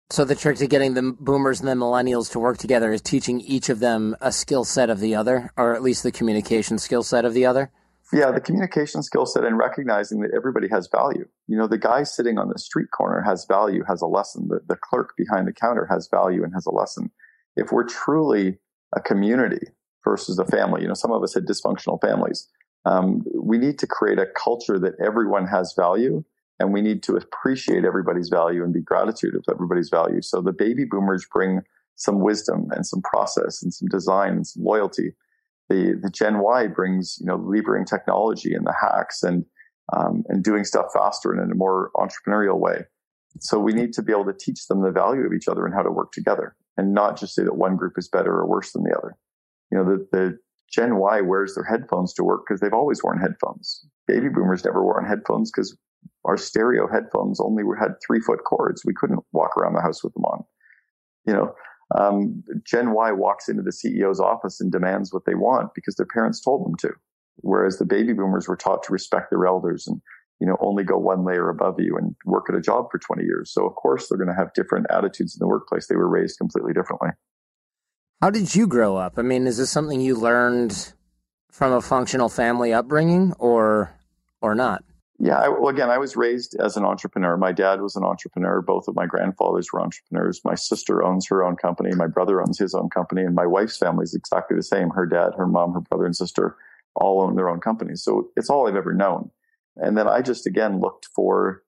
[0.09, 3.39] So the trick to getting the boomers and the millennials to work together is teaching
[3.39, 7.03] each of them a skill set of the other, or at least the communication skill
[7.03, 7.71] set of the other.
[8.13, 11.25] Yeah, the communication skill set and recognizing that everybody has value.
[11.47, 14.49] You know, the guy sitting on the street corner has value, has a lesson.
[14.49, 17.11] The, the clerk behind the counter has value and has a lesson.
[17.55, 18.57] If we're truly
[18.93, 19.67] a community
[20.03, 22.49] versus a family, you know, some of us had dysfunctional families.
[22.83, 26.23] Um, we need to create a culture that everyone has value
[26.59, 30.21] and we need to appreciate everybody's value and be gratitude of everybody's value.
[30.21, 31.61] So the baby boomers bring
[31.95, 35.13] some wisdom and some process and some design and some loyalty
[35.71, 39.45] the the Gen Y brings you know levering technology and the hacks and
[39.95, 42.85] um, and doing stuff faster and in a more entrepreneurial way.
[43.39, 45.73] So we need to be able to teach them the value of each other and
[45.73, 48.71] how to work together, and not just say that one group is better or worse
[48.73, 49.15] than the other.
[49.71, 50.37] You know, the, the
[50.69, 53.85] Gen Y wears their headphones to work because they've always worn headphones.
[54.07, 55.77] Baby boomers never wore headphones because
[56.25, 58.83] our stereo headphones only had three foot cords.
[58.85, 60.43] We couldn't walk around the house with them on.
[61.25, 61.53] You know,
[61.97, 66.05] um, Gen Y walks into the CEO's office and demands what they want because their
[66.05, 66.91] parents told them to.
[67.37, 70.01] Whereas the baby boomers were taught to respect their elders and,
[70.39, 73.23] you know, only go one layer above you and work at a job for 20
[73.23, 73.51] years.
[73.53, 75.87] So of course they're going to have different attitudes in the workplace.
[75.87, 77.09] They were raised completely differently.
[78.21, 79.17] How did you grow up?
[79.17, 80.93] I mean, is this something you learned
[81.51, 83.95] from a functional family upbringing or
[84.41, 84.83] or not?
[85.23, 87.37] Yeah, I, well, again, I was raised as an entrepreneur.
[87.37, 88.59] My dad was an entrepreneur.
[88.59, 90.41] Both of my grandfathers were entrepreneurs.
[90.43, 91.91] My sister owns her own company.
[91.93, 93.21] My brother owns his own company.
[93.21, 94.89] And my wife's family is exactly the same.
[94.89, 96.57] Her dad, her mom, her brother, and sister
[96.95, 98.03] all own their own companies.
[98.03, 99.29] So it's all I've ever known.
[99.75, 101.61] And then I just, again, looked for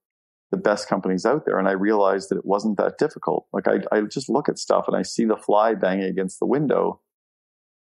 [0.49, 1.59] the best companies out there.
[1.59, 3.45] And I realized that it wasn't that difficult.
[3.53, 6.47] Like I, I just look at stuff and I see the fly banging against the
[6.47, 7.01] window.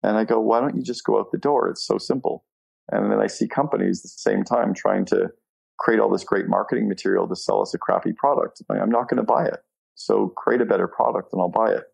[0.05, 1.69] And I go, why don't you just go out the door?
[1.69, 2.45] It's so simple.
[2.93, 5.31] And then I see companies at the same time trying to
[5.79, 8.63] create all this great marketing material to sell us a crappy product.
[8.71, 9.61] I'm not going to buy it.
[9.95, 11.85] So create a better product and I'll buy it.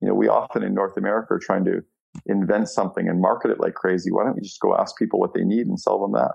[0.00, 1.82] You know, we often in North America are trying to
[2.26, 4.10] invent something and market it like crazy.
[4.10, 6.32] Why don't we just go ask people what they need and sell them that?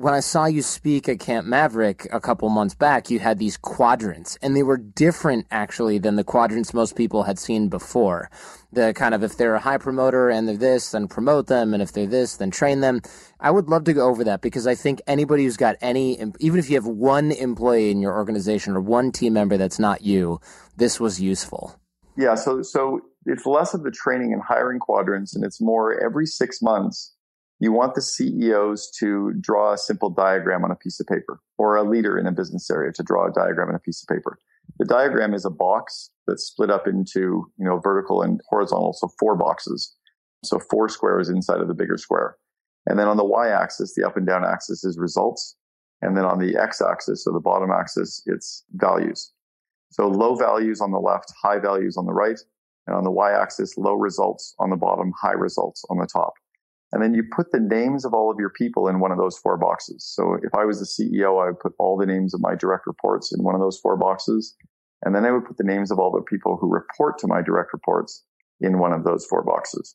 [0.00, 3.58] When I saw you speak at Camp Maverick a couple months back, you had these
[3.58, 8.30] quadrants, and they were different actually than the quadrants most people had seen before.
[8.72, 11.82] The kind of if they're a high promoter and they're this, then promote them, and
[11.82, 13.02] if they're this, then train them.
[13.40, 16.58] I would love to go over that because I think anybody who's got any, even
[16.58, 20.40] if you have one employee in your organization or one team member that's not you,
[20.78, 21.78] this was useful.
[22.16, 26.24] Yeah, so so it's less of the training and hiring quadrants, and it's more every
[26.24, 27.12] six months
[27.60, 31.76] you want the CEOs to draw a simple diagram on a piece of paper or
[31.76, 34.38] a leader in a business area to draw a diagram on a piece of paper.
[34.78, 38.94] The diagram is a box that's split up into, you know, vertical and horizontal.
[38.94, 39.94] So four boxes.
[40.42, 42.36] So four squares inside of the bigger square.
[42.86, 45.56] And then on the y axis, the up and down axis is results.
[46.00, 49.32] And then on the x axis, so the bottom axis, it's values.
[49.90, 52.38] So low values on the left, high values on the right.
[52.86, 56.32] And on the y axis, low results on the bottom, high results on the top.
[56.92, 59.38] And then you put the names of all of your people in one of those
[59.38, 60.04] four boxes.
[60.04, 62.86] So if I was the CEO, I would put all the names of my direct
[62.86, 64.56] reports in one of those four boxes.
[65.04, 67.42] And then I would put the names of all the people who report to my
[67.42, 68.24] direct reports
[68.60, 69.94] in one of those four boxes.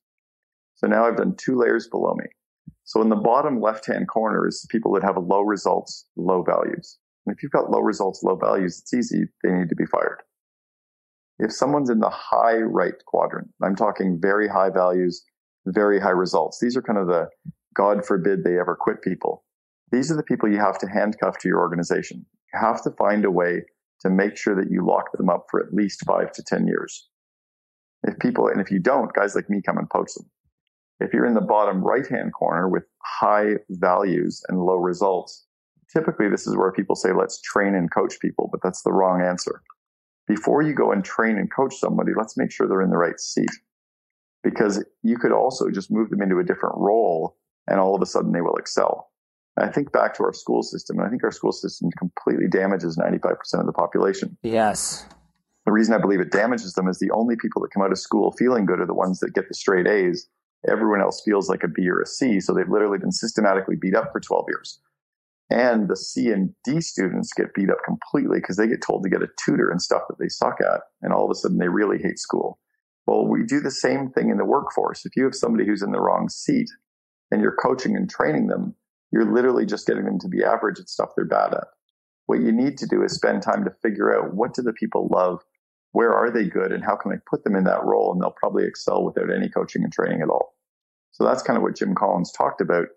[0.76, 2.26] So now I've done two layers below me.
[2.84, 6.98] So in the bottom left hand corner is people that have low results, low values.
[7.26, 9.26] And if you've got low results, low values, it's easy.
[9.44, 10.22] They need to be fired.
[11.40, 15.24] If someone's in the high right quadrant, I'm talking very high values,
[15.66, 16.60] very high results.
[16.62, 17.30] These are kind of the
[17.76, 19.44] God forbid they ever quit people.
[19.92, 22.26] These are the people you have to handcuff to your organization.
[22.54, 23.64] You have to find a way
[24.02, 27.10] to make sure that you lock them up for at least five to 10 years.
[28.04, 30.30] If people, and if you don't, guys like me come and poach them.
[31.00, 35.46] If you're in the bottom right hand corner with high values and low results,
[35.92, 39.22] typically this is where people say, let's train and coach people, but that's the wrong
[39.22, 39.62] answer.
[40.28, 43.20] Before you go and train and coach somebody, let's make sure they're in the right
[43.20, 43.52] seat
[44.46, 47.36] because you could also just move them into a different role
[47.68, 49.10] and all of a sudden they will excel.
[49.58, 52.98] I think back to our school system, and I think our school system completely damages
[52.98, 54.38] 95% of the population.
[54.44, 55.08] Yes.
[55.66, 57.98] The reason I believe it damages them is the only people that come out of
[57.98, 60.28] school feeling good are the ones that get the straight A's.
[60.70, 63.96] Everyone else feels like a B or a C, so they've literally been systematically beat
[63.96, 64.80] up for 12 years.
[65.50, 69.10] And the C and D students get beat up completely because they get told to
[69.10, 71.70] get a tutor and stuff that they suck at, and all of a sudden they
[71.70, 72.60] really hate school.
[73.08, 75.06] Well, we do the same thing in the workforce.
[75.06, 76.70] If you have somebody who's in the wrong seat
[77.32, 78.76] and you're coaching and training them,
[79.12, 81.68] you're literally just getting them to be average at stuff they're bad at.
[82.26, 85.08] What you need to do is spend time to figure out what do the people
[85.12, 85.42] love,
[85.92, 88.32] where are they good, and how can I put them in that role, and they'll
[88.32, 90.56] probably excel without any coaching and training at all.
[91.12, 92.88] So that's kind of what Jim Collins talked about.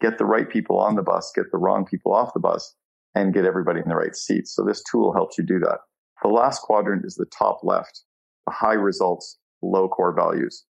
[0.00, 2.74] Get the right people on the bus, get the wrong people off the bus,
[3.14, 4.54] and get everybody in the right seats.
[4.54, 5.78] So this tool helps you do that.
[6.22, 8.02] The last quadrant is the top left,
[8.46, 10.64] the high results, low core values.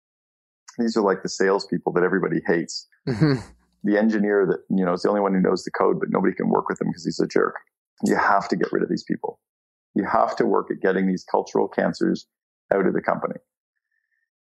[0.78, 2.88] These are like the salespeople that everybody hates.
[3.08, 3.40] Mm-hmm.
[3.84, 6.36] The engineer that, you know, is the only one who knows the code, but nobody
[6.36, 7.56] can work with him because he's a jerk.
[8.04, 9.40] You have to get rid of these people.
[9.96, 12.28] You have to work at getting these cultural cancers
[12.74, 13.36] out of the company.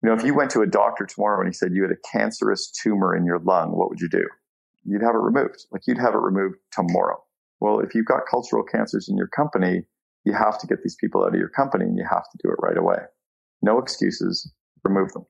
[0.04, 2.18] You know, if you went to a doctor tomorrow and he said you had a
[2.18, 4.26] cancerous tumor in your lung, what would you do?
[4.86, 5.66] You'd have it removed.
[5.72, 7.22] Like you'd have it removed tomorrow.
[7.60, 9.84] Well, if you've got cultural cancers in your company,
[10.24, 12.50] you have to get these people out of your company and you have to do
[12.50, 13.00] it right away.
[13.62, 14.52] No excuses,
[14.84, 15.26] remove them.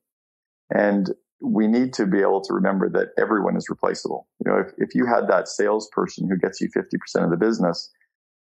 [0.70, 1.12] And
[1.42, 4.28] we need to be able to remember that everyone is replaceable.
[4.46, 7.90] You know, if, if you had that salesperson who gets you 50% of the business,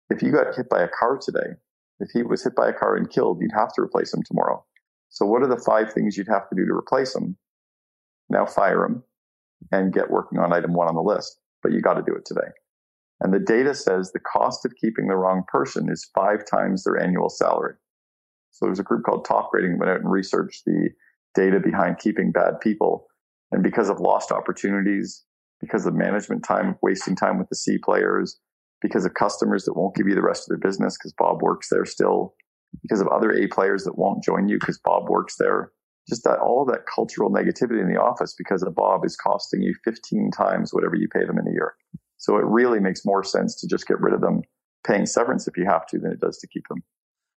[0.10, 1.56] if you got hit by a car today,
[2.00, 4.64] if he was hit by a car and killed, you'd have to replace him tomorrow.
[5.10, 7.38] So what are the five things you'd have to do to replace him?
[8.30, 9.04] Now fire him
[9.72, 12.26] and get working on item one on the list, but you got to do it
[12.26, 12.48] today.
[13.22, 16.98] And the data says the cost of keeping the wrong person is five times their
[16.98, 17.76] annual salary.
[18.52, 20.90] So there's a group called Top Grading went out and researched the
[21.34, 23.08] data behind keeping bad people.
[23.52, 25.24] And because of lost opportunities,
[25.60, 28.40] because of management time, wasting time with the C players,
[28.82, 31.68] because of customers that won't give you the rest of their business because Bob works
[31.70, 32.34] there still,
[32.82, 35.72] because of other A players that won't join you because Bob works there.
[36.10, 39.76] Just that all that cultural negativity in the office because of Bob is costing you
[39.86, 41.76] 15 times whatever you pay them in a year.
[42.18, 44.42] So it really makes more sense to just get rid of them,
[44.86, 46.84] paying severance if you have to, than it does to keep them.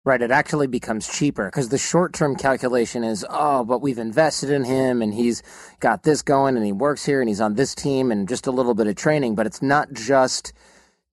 [0.06, 4.50] Right, it actually becomes cheaper because the short term calculation is, oh, but we've invested
[4.50, 5.42] in him and he's
[5.80, 8.52] got this going and he works here and he's on this team and just a
[8.52, 9.36] little bit of training.
[9.36, 10.52] But it's not just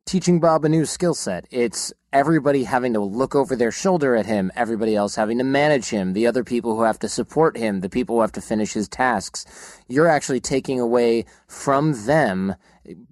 [0.07, 1.47] teaching Bob a new skill set.
[1.53, 5.91] It's everybody having to look over their shoulder at him, everybody else having to manage
[5.91, 8.73] him, the other people who have to support him, the people who have to finish
[8.73, 9.47] his tasks.
[9.87, 12.57] You're actually taking away from them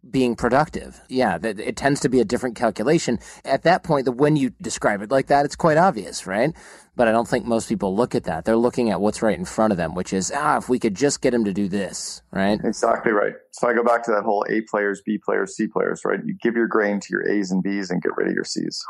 [0.09, 1.01] being productive.
[1.09, 3.19] Yeah, it tends to be a different calculation.
[3.45, 6.55] At that point, the when you describe it like that, it's quite obvious, right?
[6.97, 8.45] But I don't think most people look at that.
[8.45, 10.97] They're looking at what's right in front of them, which is, ah, if we could
[10.97, 12.59] just get him to do this, right?
[12.65, 13.35] Exactly right.
[13.53, 16.19] So I go back to that whole A players, B players, C players, right?
[16.25, 18.85] You give your grain to your A's and B's and get rid of your C's.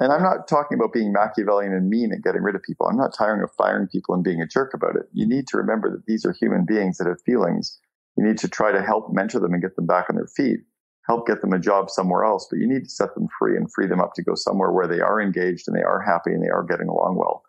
[0.00, 2.86] And I'm not talking about being Machiavellian and mean and getting rid of people.
[2.86, 5.06] I'm not tiring of firing people and being a jerk about it.
[5.12, 7.78] You need to remember that these are human beings that have feelings
[8.18, 10.58] you need to try to help mentor them and get them back on their feet,
[11.06, 13.72] help get them a job somewhere else, but you need to set them free and
[13.72, 16.42] free them up to go somewhere where they are engaged and they are happy and
[16.42, 17.44] they are getting along well.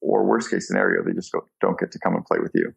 [0.00, 2.74] Or worst case scenario, they just go, don't get to come and play with you.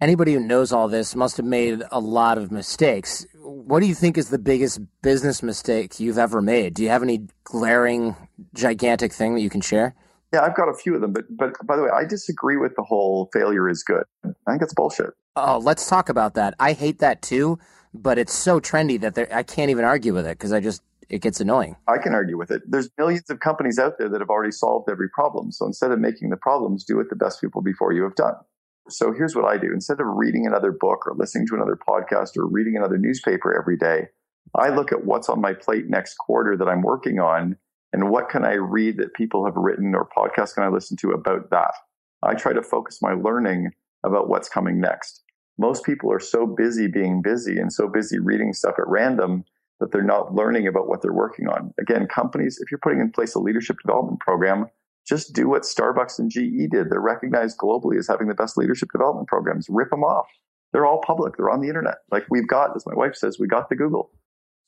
[0.00, 3.24] Anybody who knows all this must have made a lot of mistakes.
[3.34, 6.74] What do you think is the biggest business mistake you've ever made?
[6.74, 8.16] Do you have any glaring,
[8.52, 9.94] gigantic thing that you can share?
[10.32, 12.74] Yeah, I've got a few of them, but but by the way, I disagree with
[12.76, 14.04] the whole failure is good.
[14.24, 15.10] I think it's bullshit.
[15.36, 16.54] Oh, let's talk about that.
[16.60, 17.58] I hate that too.
[17.92, 21.20] but it's so trendy that I can't even argue with it because I just it
[21.22, 21.74] gets annoying.
[21.88, 22.62] I can argue with it.
[22.68, 25.50] There's millions of companies out there that have already solved every problem.
[25.50, 28.34] So instead of making the problems, do what the best people before you have done.
[28.88, 29.72] So here's what I do.
[29.72, 33.76] Instead of reading another book or listening to another podcast or reading another newspaper every
[33.76, 34.06] day,
[34.56, 37.56] I look at what's on my plate next quarter that I'm working on
[37.92, 41.10] and what can I read that people have written or podcasts can I listen to
[41.10, 41.72] about that.
[42.22, 43.70] I try to focus my learning
[44.04, 45.22] about what's coming next.
[45.58, 49.44] Most people are so busy being busy and so busy reading stuff at random
[49.80, 51.72] that they're not learning about what they're working on.
[51.80, 54.66] Again, companies, if you're putting in place a leadership development program,
[55.08, 56.90] just do what Starbucks and GE did.
[56.90, 59.66] They're recognized globally as having the best leadership development programs.
[59.68, 60.26] Rip them off.
[60.72, 61.36] They're all public.
[61.36, 61.96] They're on the internet.
[62.12, 64.12] Like we've got, as my wife says, we got the Google.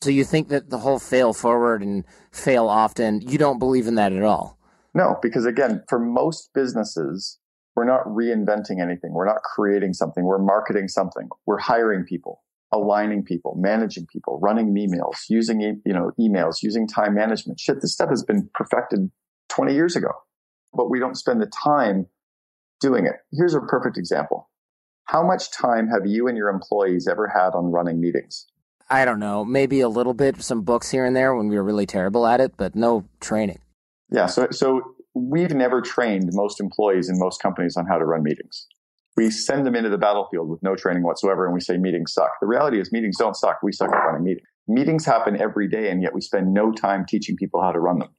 [0.02, 3.94] So you think that the whole fail forward and fail often, you don't believe in
[3.94, 4.58] that at all?
[4.94, 7.38] No, because again, for most businesses,
[7.76, 9.12] we're not reinventing anything.
[9.12, 10.24] We're not creating something.
[10.24, 11.28] We're marketing something.
[11.46, 12.42] We're hiring people
[12.72, 17.60] aligning people, managing people, running emails, using, you know, emails, using time management.
[17.60, 19.08] Shit, this stuff has been perfected
[19.50, 20.08] 20 years ago,
[20.72, 22.06] but we don't spend the time
[22.80, 23.16] doing it.
[23.30, 24.50] Here's a perfect example.
[25.04, 28.46] How much time have you and your employees ever had on running meetings?
[28.92, 31.64] I don't know, maybe a little bit, some books here and there when we were
[31.64, 33.58] really terrible at it, but no training.
[34.10, 34.82] Yeah, so so
[35.14, 38.66] we've never trained most employees in most companies on how to run meetings
[39.16, 42.30] we send them into the battlefield with no training whatsoever and we say meetings suck.
[42.40, 43.62] The reality is meetings don't suck.
[43.62, 44.46] We suck at running meetings.
[44.68, 47.98] Meetings happen every day and yet we spend no time teaching people how to run
[47.98, 48.10] them.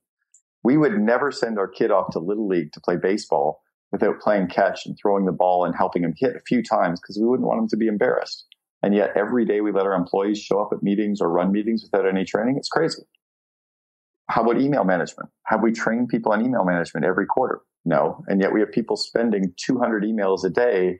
[0.64, 3.62] We would never send our kid off to little league to play baseball
[3.92, 7.18] without playing catch and throwing the ball and helping him hit a few times because
[7.20, 8.46] we wouldn't want him to be embarrassed.
[8.84, 11.84] And yet every day we let our employees show up at meetings or run meetings
[11.84, 12.58] without any training.
[12.58, 13.04] It's crazy.
[14.30, 15.30] How about email management?
[15.46, 17.62] Have we trained people on email management every quarter?
[17.86, 18.24] No.
[18.28, 21.00] And yet we have people spending 200 emails a day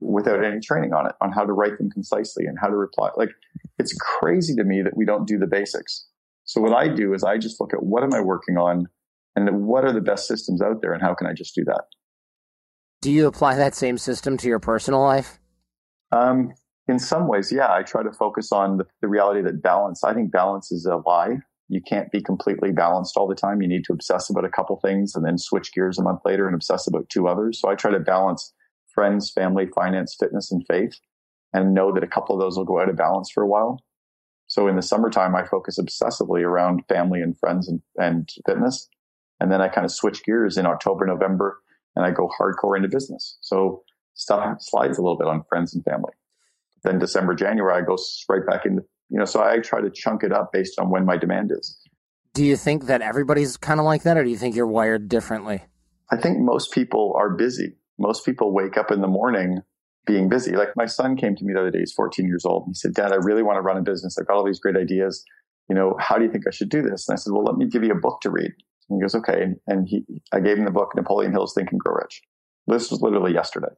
[0.00, 3.08] without any training on it, on how to write them concisely and how to reply.
[3.16, 3.30] Like
[3.78, 6.06] it's crazy to me that we don't do the basics.
[6.44, 8.86] So what I do is I just look at what am I working on
[9.34, 11.84] and what are the best systems out there and how can I just do that?
[13.00, 15.38] Do you apply that same system to your personal life?
[16.12, 16.52] Um,
[16.88, 17.72] in some ways, yeah.
[17.72, 20.96] I try to focus on the, the reality that balance, I think balance is a
[20.96, 23.62] lie you can't be completely balanced all the time.
[23.62, 26.46] You need to obsess about a couple things and then switch gears a month later
[26.46, 27.60] and obsess about two others.
[27.60, 28.52] So I try to balance
[28.94, 31.00] friends, family, finance, fitness, and faith
[31.52, 33.80] and know that a couple of those will go out of balance for a while.
[34.46, 38.88] So in the summertime, I focus obsessively around family and friends and, and fitness.
[39.40, 41.60] And then I kind of switch gears in October, November,
[41.96, 43.38] and I go hardcore into business.
[43.40, 43.82] So
[44.14, 46.12] stuff slides a little bit on friends and family.
[46.84, 47.96] Then December, January, I go
[48.28, 51.04] right back into you know, so I try to chunk it up based on when
[51.04, 51.78] my demand is.
[52.32, 55.08] Do you think that everybody's kind of like that, or do you think you're wired
[55.08, 55.62] differently?
[56.10, 57.76] I think most people are busy.
[57.98, 59.60] Most people wake up in the morning
[60.06, 60.56] being busy.
[60.56, 62.64] Like my son came to me the other day, he's 14 years old.
[62.64, 64.18] And he said, Dad, I really want to run a business.
[64.18, 65.24] I've got all these great ideas.
[65.68, 67.08] You know, how do you think I should do this?
[67.08, 68.50] And I said, Well, let me give you a book to read.
[68.90, 69.54] And he goes, Okay.
[69.66, 72.20] And he, I gave him the book, Napoleon Hill's Think and Grow Rich.
[72.66, 73.74] This was literally yesterday.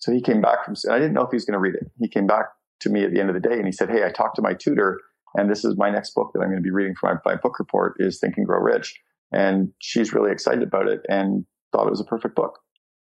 [0.00, 1.90] So he came back from, I didn't know if he was going to read it.
[1.98, 2.46] He came back
[2.80, 4.42] to me at the end of the day and he said, Hey, I talked to
[4.42, 5.00] my tutor
[5.36, 7.36] and this is my next book that I'm going to be reading for my, my
[7.36, 8.98] book report is Think and Grow Rich.
[9.32, 12.58] And she's really excited about it and thought it was a perfect book.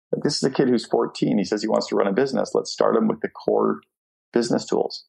[0.09, 1.38] But this is a kid who's 14.
[1.38, 2.51] He says he wants to run a business.
[2.55, 3.81] Let's start him with the core
[4.33, 5.05] business tools.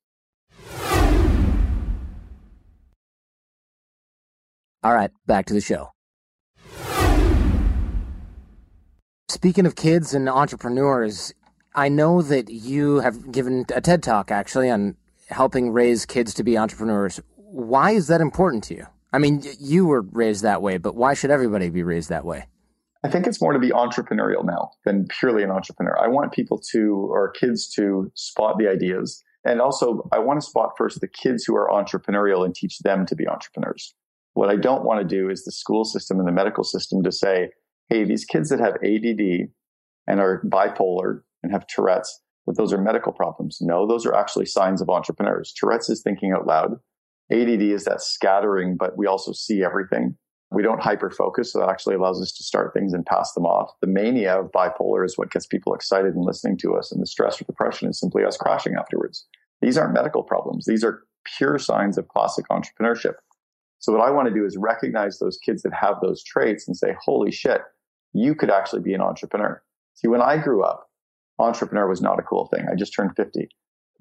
[4.82, 5.90] All right, back to the show.
[9.28, 11.32] Speaking of kids and entrepreneurs,
[11.74, 14.96] I know that you have given a TED talk actually on
[15.28, 17.20] helping raise kids to be entrepreneurs.
[17.36, 18.86] Why is that important to you?
[19.12, 22.46] I mean, you were raised that way, but why should everybody be raised that way?
[23.04, 25.96] I think it's more to be entrepreneurial now than purely an entrepreneur.
[25.98, 29.22] I want people to, or kids to spot the ideas.
[29.44, 33.06] And also, I want to spot first the kids who are entrepreneurial and teach them
[33.06, 33.94] to be entrepreneurs.
[34.34, 37.12] What I don't want to do is the school system and the medical system to
[37.12, 37.50] say,
[37.88, 39.48] hey, these kids that have ADD
[40.06, 43.58] and are bipolar and have Tourette's, that those are medical problems.
[43.60, 45.52] No, those are actually signs of entrepreneurs.
[45.52, 46.76] Tourette's is thinking out loud.
[47.30, 50.16] ADD is that scattering, but we also see everything.
[50.50, 53.44] We don't hyper focus, so that actually allows us to start things and pass them
[53.44, 53.70] off.
[53.82, 57.06] The mania of bipolar is what gets people excited and listening to us, and the
[57.06, 59.26] stress or depression is simply us crashing afterwards.
[59.60, 60.64] These aren't medical problems.
[60.64, 61.02] These are
[61.36, 63.14] pure signs of classic entrepreneurship.
[63.78, 66.76] So what I want to do is recognize those kids that have those traits and
[66.76, 67.60] say, holy shit,
[68.14, 69.62] you could actually be an entrepreneur.
[69.94, 70.87] See, when I grew up,
[71.38, 72.66] entrepreneur was not a cool thing.
[72.70, 73.48] I just turned 50.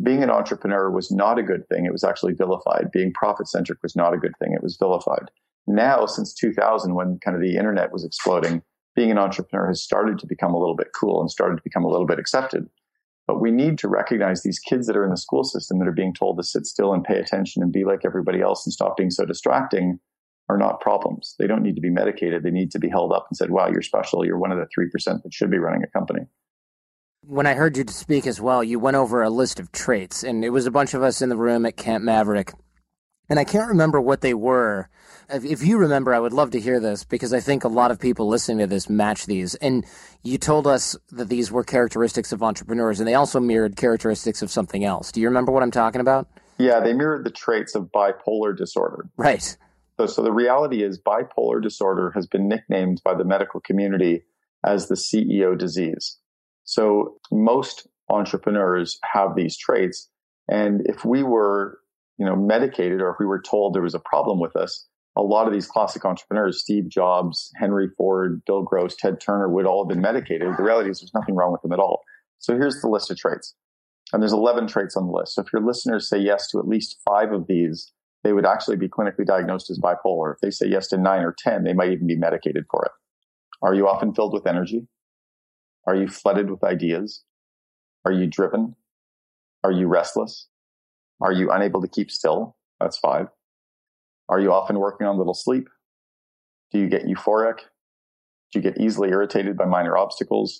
[0.03, 1.85] Being an entrepreneur was not a good thing.
[1.85, 2.91] It was actually vilified.
[2.91, 4.53] Being profit centric was not a good thing.
[4.53, 5.31] It was vilified.
[5.65, 8.61] Now, since 2000, when kind of the internet was exploding,
[8.95, 11.83] being an entrepreneur has started to become a little bit cool and started to become
[11.83, 12.67] a little bit accepted.
[13.27, 15.91] But we need to recognize these kids that are in the school system that are
[15.91, 18.95] being told to sit still and pay attention and be like everybody else and stop
[18.95, 19.99] being so distracting
[20.49, 21.35] are not problems.
[21.37, 22.43] They don't need to be medicated.
[22.43, 24.25] They need to be held up and said, wow, you're special.
[24.25, 26.21] You're one of the 3% that should be running a company.
[27.29, 30.45] When I heard you speak as well, you went over a list of traits, and
[30.45, 32.53] it was a bunch of us in the room at Camp Maverick.
[33.27, 34.87] And I can't remember what they were.
[35.29, 37.91] If, if you remember, I would love to hear this because I think a lot
[37.91, 39.55] of people listening to this match these.
[39.55, 39.85] And
[40.23, 44.49] you told us that these were characteristics of entrepreneurs, and they also mirrored characteristics of
[44.49, 45.11] something else.
[45.11, 46.29] Do you remember what I'm talking about?
[46.57, 49.09] Yeah, they mirrored the traits of bipolar disorder.
[49.17, 49.57] Right.
[49.99, 54.23] So, so the reality is, bipolar disorder has been nicknamed by the medical community
[54.63, 56.19] as the CEO disease.
[56.67, 60.09] So most entrepreneurs have these traits.
[60.49, 61.79] And if we were,
[62.17, 65.21] you know, medicated or if we were told there was a problem with us, a
[65.21, 69.83] lot of these classic entrepreneurs, Steve Jobs, Henry Ford, Bill Gross, Ted Turner, would all
[69.83, 70.57] have been medicated.
[70.57, 72.03] The reality is there's nothing wrong with them at all.
[72.39, 73.55] So here's the list of traits.
[74.11, 75.35] And there's 11 traits on the list.
[75.35, 77.93] So if your listeners say yes to at least five of these,
[78.25, 80.33] they would actually be clinically diagnosed as bipolar.
[80.33, 82.91] If they say yes to nine or 10, they might even be medicated for it.
[83.61, 84.85] Are you often filled with energy?
[85.87, 87.23] Are you flooded with ideas?
[88.05, 88.75] Are you driven?
[89.63, 90.49] Are you restless?
[91.21, 92.57] Are you unable to keep still?
[92.79, 93.27] That's five.
[94.29, 95.69] Are you often working on little sleep?
[96.71, 97.59] Do you get euphoric?
[98.51, 100.59] Do you get easily irritated by minor obstacles?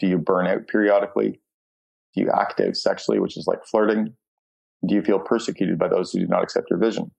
[0.00, 1.40] Do you burn out periodically?
[2.14, 4.14] Do you act out sexually, which is like flirting?
[4.86, 7.10] Do you feel persecuted by those who do not accept your vision?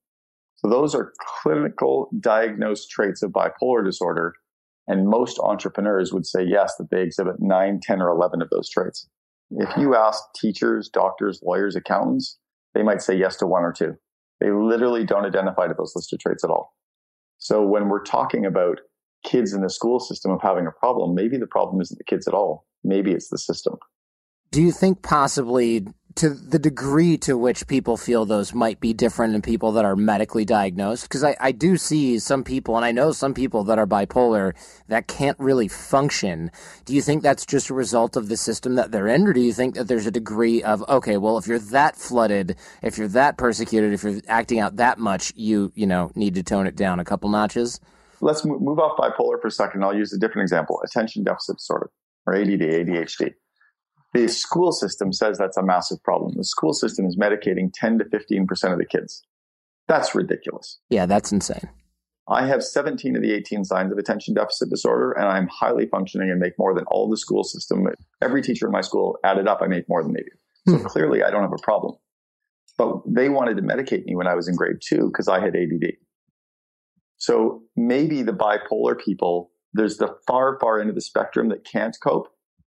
[0.56, 4.34] So those are clinical diagnosed traits of bipolar disorder.
[4.88, 8.70] And most entrepreneurs would say yes, that they exhibit nine, 10, or 11 of those
[8.70, 9.08] traits.
[9.52, 12.38] If you ask teachers, doctors, lawyers, accountants,
[12.74, 13.96] they might say yes to one or two.
[14.40, 16.76] They literally don't identify to those listed traits at all.
[17.38, 18.80] So when we're talking about
[19.24, 22.28] kids in the school system of having a problem, maybe the problem isn't the kids
[22.28, 22.66] at all.
[22.84, 23.76] Maybe it's the system.
[24.52, 25.86] Do you think possibly
[26.16, 29.96] to the degree to which people feel those might be different in people that are
[29.96, 31.04] medically diagnosed?
[31.04, 34.54] Because I, I do see some people and i know some people that are bipolar
[34.88, 36.50] that can't really function.
[36.86, 39.42] Do you think that's just a result of the system that they're in or do
[39.42, 43.10] you think that there's a degree of okay well if you're that flooded if you're
[43.10, 46.76] that persecuted if you're acting out that much you you know need to tone it
[46.76, 47.80] down a couple notches?
[48.22, 49.84] Let's move off bipolar for a second.
[49.84, 51.92] I'll use a different example attention deficit disorder
[52.26, 53.34] or add adhd
[54.14, 56.34] the school system says that's a massive problem.
[56.36, 59.24] The school system is medicating 10 to 15% of the kids.
[59.88, 60.80] That's ridiculous.
[60.90, 61.70] Yeah, that's insane.
[62.30, 66.30] I have 17 of the 18 signs of attention deficit disorder, and I'm highly functioning
[66.30, 67.88] and make more than all the school system.
[68.22, 70.72] Every teacher in my school added up, I make more than they do.
[70.74, 70.86] So hmm.
[70.88, 71.96] clearly, I don't have a problem.
[72.78, 75.56] But they wanted to medicate me when I was in grade two because I had
[75.56, 75.94] ADD.
[77.18, 81.98] So maybe the bipolar people, there's the far, far end of the spectrum that can't
[82.04, 82.28] cope.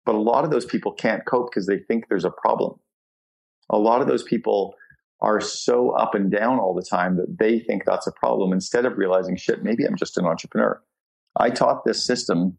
[0.05, 2.79] But a lot of those people can't cope because they think there's a problem.
[3.71, 4.75] A lot of those people
[5.21, 8.85] are so up and down all the time that they think that's a problem instead
[8.85, 10.83] of realizing, shit, maybe I'm just an entrepreneur.
[11.37, 12.59] I taught this system.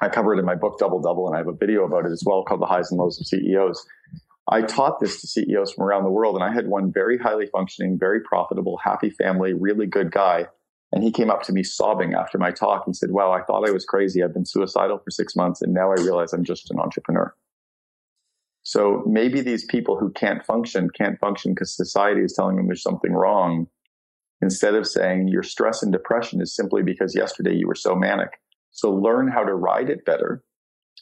[0.00, 2.12] I cover it in my book, Double Double, and I have a video about it
[2.12, 3.84] as well called The Highs and Lows of CEOs.
[4.48, 7.46] I taught this to CEOs from around the world, and I had one very highly
[7.46, 10.46] functioning, very profitable, happy family, really good guy
[10.96, 12.84] and he came up to me sobbing after my talk.
[12.86, 14.22] He said, Wow, I thought I was crazy.
[14.22, 17.34] I've been suicidal for six months, and now I realize I'm just an entrepreneur.
[18.62, 22.82] So maybe these people who can't function can't function because society is telling them there's
[22.82, 23.66] something wrong.
[24.40, 28.40] Instead of saying your stress and depression is simply because yesterday you were so manic.
[28.70, 30.42] So learn how to ride it better.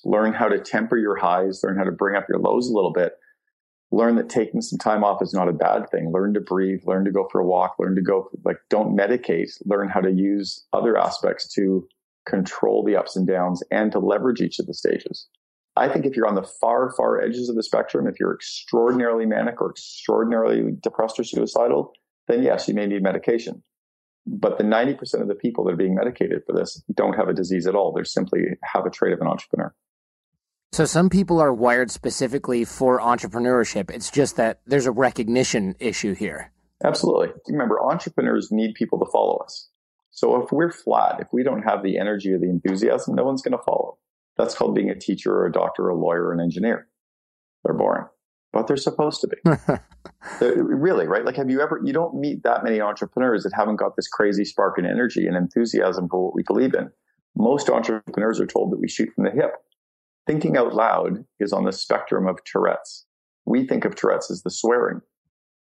[0.05, 2.93] Learn how to temper your highs, learn how to bring up your lows a little
[2.93, 3.13] bit,
[3.95, 6.11] learn that taking some time off is not a bad thing.
[6.13, 9.51] Learn to breathe, learn to go for a walk, learn to go, like, don't medicate,
[9.65, 11.87] learn how to use other aspects to
[12.27, 15.29] control the ups and downs and to leverage each of the stages.
[15.77, 19.27] I think if you're on the far, far edges of the spectrum, if you're extraordinarily
[19.27, 21.93] manic or extraordinarily depressed or suicidal,
[22.29, 23.63] then yes, you may need medication.
[24.27, 27.35] But the 90% of the people that are being medicated for this don't have a
[27.35, 27.93] disease at all.
[27.93, 29.75] They simply have a trait of an entrepreneur.
[30.75, 33.93] So some people are wired specifically for entrepreneurship.
[33.93, 36.51] It's just that there's a recognition issue here.
[36.83, 37.29] Absolutely.
[37.47, 39.69] Remember, entrepreneurs need people to follow us.
[40.11, 43.41] So if we're flat, if we don't have the energy or the enthusiasm, no one's
[43.41, 43.99] going to follow.
[44.37, 46.89] That's called being a teacher or a doctor or a lawyer or an engineer.
[47.63, 48.07] They're boring,
[48.53, 49.37] but they're supposed to be.
[50.45, 51.25] really, right?
[51.25, 54.45] Like, have you ever, you don't meet that many entrepreneurs that haven't got this crazy
[54.45, 56.91] spark and energy and enthusiasm for what we believe in.
[57.37, 59.53] Most entrepreneurs are told that we shoot from the hip.
[60.27, 63.07] Thinking out loud is on the spectrum of Tourette's.
[63.45, 65.03] We think of Tourette's as the swearing.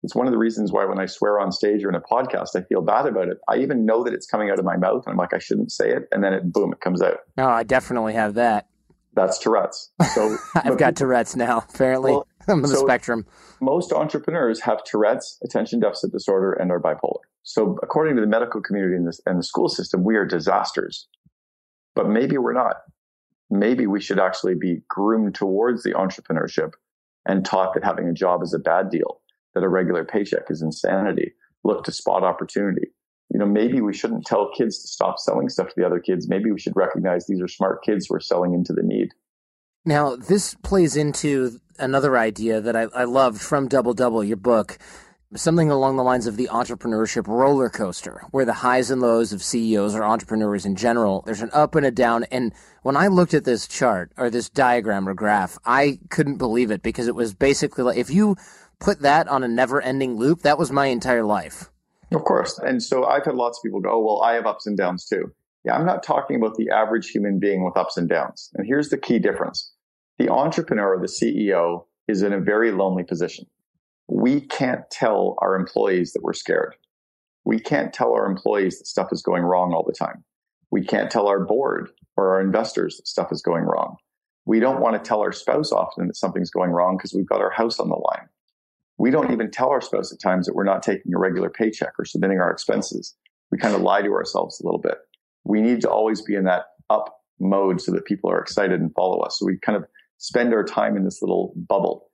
[0.02, 2.56] It's one of the reasons why when I swear on stage or in a podcast,
[2.56, 3.38] I feel bad about it.
[3.48, 5.70] I even know that it's coming out of my mouth and I'm like, I shouldn't
[5.70, 6.08] say it.
[6.10, 7.18] And then it, boom, it comes out.
[7.38, 8.66] Oh, I definitely have that.
[9.14, 9.90] That's Tourette's.
[10.14, 11.64] So I've got Tourette's now.
[11.68, 13.26] Apparently, well, I'm on the so spectrum.
[13.60, 17.20] Most entrepreneurs have Tourette's, attention deficit disorder, and are bipolar.
[17.42, 21.08] So according to the medical community and, this, and the school system, we are disasters.
[21.94, 22.76] But maybe we're not.
[23.52, 26.72] Maybe we should actually be groomed towards the entrepreneurship
[27.26, 29.20] and taught that having a job is a bad deal,
[29.54, 31.34] that a regular paycheck is insanity.
[31.62, 32.88] Look to spot opportunity.
[33.28, 36.28] You know, maybe we shouldn't tell kids to stop selling stuff to the other kids.
[36.28, 39.10] Maybe we should recognize these are smart kids who are selling into the need.
[39.84, 44.78] Now, this plays into another idea that I, I loved from Double Double, your book,
[45.34, 49.42] something along the lines of the entrepreneurship roller coaster, where the highs and lows of
[49.42, 52.24] CEOs or entrepreneurs in general, there's an up and a down.
[52.24, 52.52] And
[52.82, 56.82] when I looked at this chart or this diagram or graph, I couldn't believe it
[56.82, 58.36] because it was basically like if you
[58.78, 61.70] put that on a never ending loop, that was my entire life.
[62.12, 62.58] Of course.
[62.58, 65.06] And so I've had lots of people go, oh, well, I have ups and downs
[65.06, 65.32] too.
[65.64, 68.50] Yeah, I'm not talking about the average human being with ups and downs.
[68.54, 69.72] And here's the key difference
[70.18, 73.46] the entrepreneur, the CEO, is in a very lonely position
[74.14, 76.76] we can't tell our employees that we're scared.
[77.44, 80.22] We can't tell our employees that stuff is going wrong all the time.
[80.70, 83.96] We can't tell our board or our investors that stuff is going wrong.
[84.44, 87.40] We don't want to tell our spouse often that something's going wrong because we've got
[87.40, 88.28] our house on the line.
[88.98, 91.94] We don't even tell our spouse at times that we're not taking a regular paycheck
[91.98, 93.16] or submitting our expenses.
[93.50, 94.98] We kind of lie to ourselves a little bit.
[95.44, 98.92] We need to always be in that up mode so that people are excited and
[98.94, 99.38] follow us.
[99.38, 99.84] So we kind of
[100.18, 102.11] spend our time in this little bubble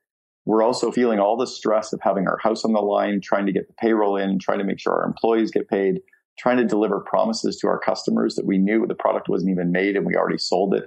[0.48, 3.52] we're also feeling all the stress of having our house on the line, trying to
[3.52, 6.00] get the payroll in, trying to make sure our employees get paid,
[6.38, 9.94] trying to deliver promises to our customers that we knew the product wasn't even made
[9.94, 10.84] and we already sold it.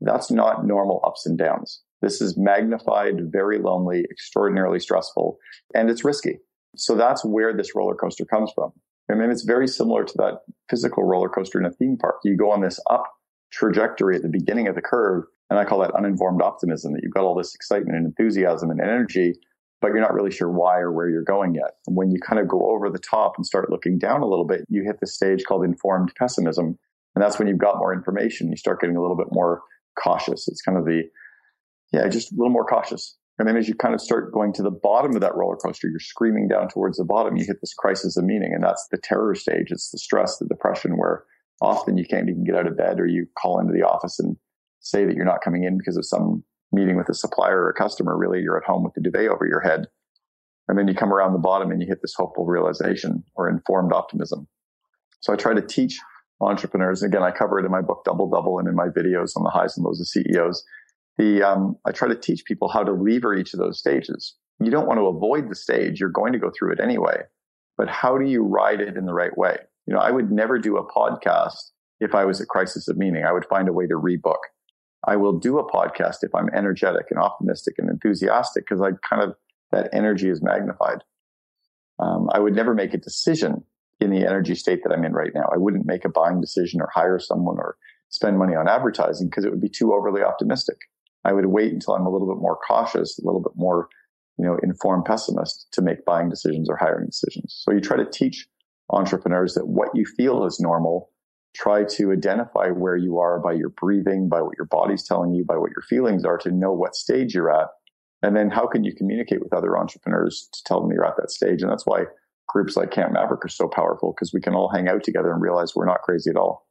[0.00, 1.80] That's not normal ups and downs.
[2.02, 5.38] This is magnified, very lonely, extraordinarily stressful,
[5.72, 6.40] and it's risky.
[6.74, 8.72] So that's where this roller coaster comes from.
[9.08, 12.16] I mean, it's very similar to that physical roller coaster in a theme park.
[12.24, 13.04] You go on this up
[13.52, 17.14] trajectory at the beginning of the curve, and I call that uninformed optimism that you've
[17.14, 19.34] got all this excitement and enthusiasm and energy,
[19.80, 21.76] but you're not really sure why or where you're going yet.
[21.86, 24.46] And when you kind of go over the top and start looking down a little
[24.46, 26.78] bit, you hit the stage called informed pessimism.
[27.14, 28.50] And that's when you've got more information.
[28.50, 29.62] You start getting a little bit more
[30.02, 30.48] cautious.
[30.48, 31.04] It's kind of the,
[31.92, 33.16] yeah, just a little more cautious.
[33.38, 35.88] And then as you kind of start going to the bottom of that roller coaster,
[35.88, 37.36] you're screaming down towards the bottom.
[37.36, 38.52] You hit this crisis of meaning.
[38.54, 39.70] And that's the terror stage.
[39.70, 41.24] It's the stress, the depression, where
[41.60, 44.36] often you can't even get out of bed or you call into the office and
[44.90, 47.74] say that you're not coming in because of some meeting with a supplier or a
[47.74, 48.16] customer.
[48.16, 49.86] Really, you're at home with the duvet over your head.
[50.68, 53.92] And then you come around the bottom and you hit this hopeful realization or informed
[53.92, 54.48] optimism.
[55.20, 55.98] So I try to teach
[56.40, 57.02] entrepreneurs.
[57.02, 59.50] Again, I cover it in my book Double Double and in my videos on the
[59.50, 60.64] highs and lows of CEOs.
[61.18, 64.34] The um, I try to teach people how to lever each of those stages.
[64.60, 67.22] You don't want to avoid the stage; you're going to go through it anyway.
[67.78, 69.56] But how do you ride it in the right way?
[69.86, 71.70] You know, I would never do a podcast
[72.00, 73.24] if I was at crisis of meaning.
[73.24, 74.40] I would find a way to rebook.
[75.06, 79.22] I will do a podcast if I'm energetic and optimistic and enthusiastic because I kind
[79.22, 79.34] of,
[79.70, 81.04] that energy is magnified.
[81.98, 83.64] Um, I would never make a decision
[84.00, 85.48] in the energy state that I'm in right now.
[85.52, 87.76] I wouldn't make a buying decision or hire someone or
[88.10, 90.76] spend money on advertising because it would be too overly optimistic.
[91.24, 93.88] I would wait until I'm a little bit more cautious, a little bit more,
[94.38, 97.62] you know, informed pessimist to make buying decisions or hiring decisions.
[97.64, 98.46] So you try to teach
[98.90, 101.10] entrepreneurs that what you feel is normal
[101.56, 105.44] try to identify where you are by your breathing, by what your body's telling you,
[105.44, 107.68] by what your feelings are to know what stage you're at.
[108.22, 111.30] And then how can you communicate with other entrepreneurs to tell them you're at that
[111.30, 111.62] stage?
[111.62, 112.04] And that's why
[112.48, 115.42] groups like Camp Maverick are so powerful because we can all hang out together and
[115.42, 116.65] realize we're not crazy at all.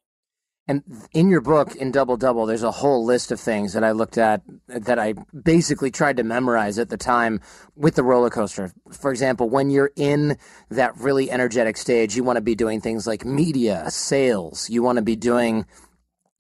[0.68, 3.92] And in your book, in Double Double, there's a whole list of things that I
[3.92, 5.14] looked at that I
[5.44, 7.40] basically tried to memorize at the time
[7.76, 8.74] with the roller coaster.
[8.92, 10.38] For example, when you're in
[10.70, 14.68] that really energetic stage, you want to be doing things like media, sales.
[14.68, 15.66] You want to be doing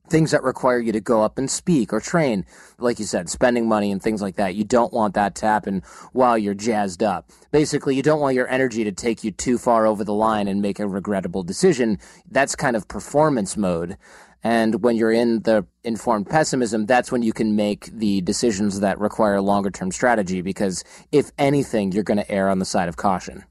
[0.10, 2.46] things that require you to go up and speak or train,
[2.78, 4.56] like you said, spending money and things like that.
[4.56, 5.82] You don't want that to happen
[6.14, 7.32] while you're jazzed up.
[7.52, 10.62] Basically, you don't want your energy to take you too far over the line and
[10.62, 12.00] make a regrettable decision.
[12.30, 13.98] That's kind of performance mode.
[14.44, 19.00] And when you're in the informed pessimism, that's when you can make the decisions that
[19.00, 22.96] require longer term strategy because if anything, you're going to err on the side of
[22.96, 23.44] caution.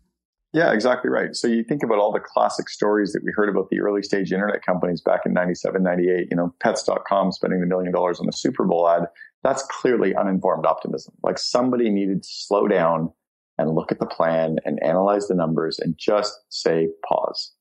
[0.54, 1.34] Yeah, exactly right.
[1.34, 4.32] So you think about all the classic stories that we heard about the early stage
[4.32, 8.32] internet companies back in 97, 98, you know, pets.com spending the million dollars on the
[8.32, 9.08] Super Bowl ad.
[9.42, 11.12] That's clearly uninformed optimism.
[11.24, 13.12] Like somebody needed to slow down
[13.58, 17.52] and look at the plan and analyze the numbers and just say pause.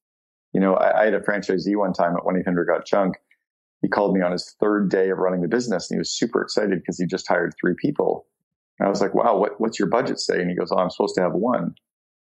[0.53, 3.15] You know, I, I had a franchisee one time at 1 800 Got Junk.
[3.81, 6.43] He called me on his third day of running the business and he was super
[6.43, 8.27] excited because he just hired three people.
[8.77, 10.39] And I was like, wow, what, what's your budget say?
[10.39, 11.73] And he goes, oh, I'm supposed to have one.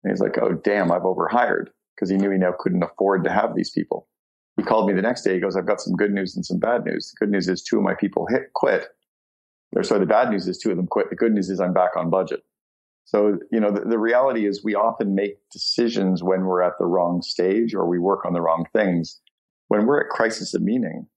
[0.05, 3.31] And he's like, oh, damn, I've overhired because he knew he now couldn't afford to
[3.31, 4.07] have these people.
[4.55, 5.33] He called me the next day.
[5.33, 7.11] He goes, I've got some good news and some bad news.
[7.11, 8.85] The good news is two of my people hit quit.
[9.75, 11.09] Or sorry, the bad news is two of them quit.
[11.09, 12.43] The good news is I'm back on budget.
[13.05, 16.85] So, you know, the, the reality is we often make decisions when we're at the
[16.85, 19.19] wrong stage or we work on the wrong things.
[19.69, 21.07] When we're at crisis of meaning,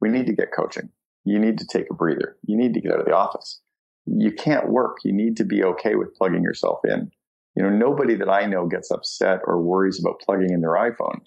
[0.00, 0.88] we need to get coaching.
[1.24, 2.38] You need to take a breather.
[2.46, 3.60] You need to get out of the office.
[4.06, 4.96] You can't work.
[5.04, 7.10] You need to be okay with plugging yourself in.
[7.56, 11.20] You know, nobody that I know gets upset or worries about plugging in their iPhone.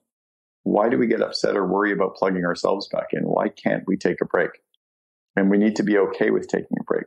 [0.64, 3.24] Why do we get upset or worry about plugging ourselves back in?
[3.24, 4.52] Why can't we take a break?
[5.36, 7.06] And we need to be okay with taking a break.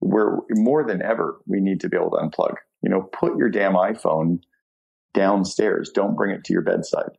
[0.00, 2.54] We're more than ever, we need to be able to unplug.
[2.82, 4.40] You know, put your damn iPhone
[5.14, 5.90] downstairs.
[5.94, 7.10] Don't bring it to your bedside.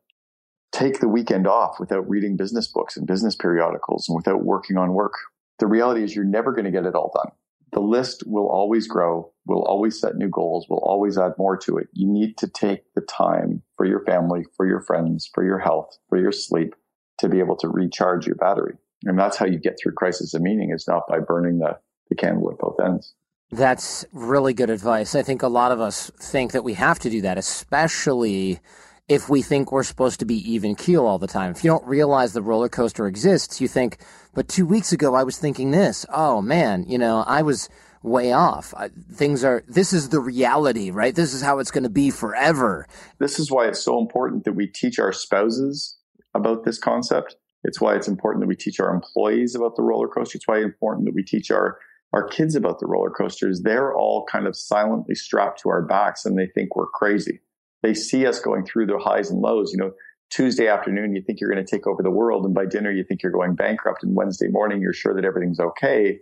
[0.72, 4.94] Take the weekend off without reading business books and business periodicals and without working on
[4.94, 5.14] work.
[5.60, 7.32] The reality is you're never going to get it all done.
[7.74, 9.32] The list will always grow.
[9.46, 10.68] We'll always set new goals.
[10.70, 11.88] We'll always add more to it.
[11.94, 15.98] You need to take the time for your family, for your friends, for your health,
[16.10, 16.76] for your sleep
[17.20, 18.76] to be able to recharge your battery.
[19.04, 21.78] And that's how you get through crisis of meaning is not by burning the,
[22.10, 23.14] the candle at both ends.
[23.52, 25.16] That's really good advice.
[25.16, 28.60] I think a lot of us think that we have to do that, especially
[29.08, 31.52] if we think we're supposed to be even keel all the time.
[31.52, 34.00] If you don't realize the roller coaster exists, you think,
[34.38, 36.06] but two weeks ago I was thinking this.
[36.14, 37.70] Oh man, you know, I was
[38.04, 38.72] way off.
[38.78, 41.16] I, things are, this is the reality, right?
[41.16, 42.88] This is how it's going to be forever.
[43.18, 45.98] This is why it's so important that we teach our spouses
[46.36, 47.36] about this concept.
[47.64, 50.38] It's why it's important that we teach our employees about the roller coaster.
[50.38, 51.80] It's why it's important that we teach our
[52.14, 53.62] our kids about the roller coasters.
[53.64, 57.42] They're all kind of silently strapped to our backs and they think we're crazy
[57.84, 59.72] they see us going through the highs and lows.
[59.72, 59.92] You know,
[60.30, 62.46] Tuesday afternoon, you think you're going to take over the world.
[62.46, 64.04] And by dinner, you think you're going bankrupt.
[64.04, 66.20] And Wednesday morning, you're sure that everything's okay.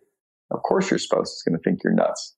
[0.52, 2.36] Of course, your spouse is going to think you're nuts.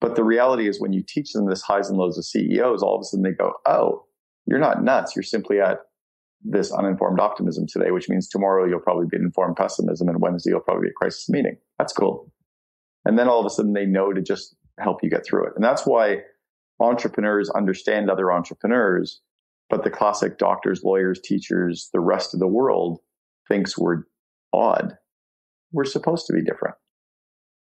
[0.00, 2.96] But the reality is when you teach them this highs and lows of CEOs, all
[2.96, 4.04] of a sudden they go, Oh,
[4.46, 5.14] you're not nuts.
[5.14, 5.78] You're simply at
[6.44, 10.60] this uninformed optimism today, which means tomorrow you'll probably be informed pessimism and Wednesday you'll
[10.60, 11.56] probably be a crisis meeting.
[11.78, 12.32] That's cool.
[13.04, 15.52] And then all of a sudden they know to just help you get through it.
[15.54, 16.18] And that's why
[16.80, 19.20] entrepreneurs understand other entrepreneurs,
[19.72, 23.00] but the classic doctors, lawyers, teachers, the rest of the world
[23.48, 24.02] thinks we're
[24.52, 24.98] odd.
[25.72, 26.74] We're supposed to be different.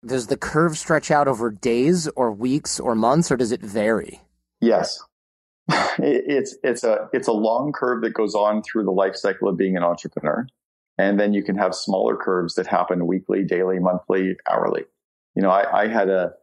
[0.05, 4.21] Does the curve stretch out over days or weeks or months, or does it vary?
[4.59, 5.01] Yes.
[5.97, 9.55] it's it's a it's a long curve that goes on through the life cycle of
[9.55, 10.45] being an entrepreneur.
[10.97, 14.83] And then you can have smaller curves that happen weekly, daily, monthly, hourly.
[15.33, 16.33] You know, I, I had a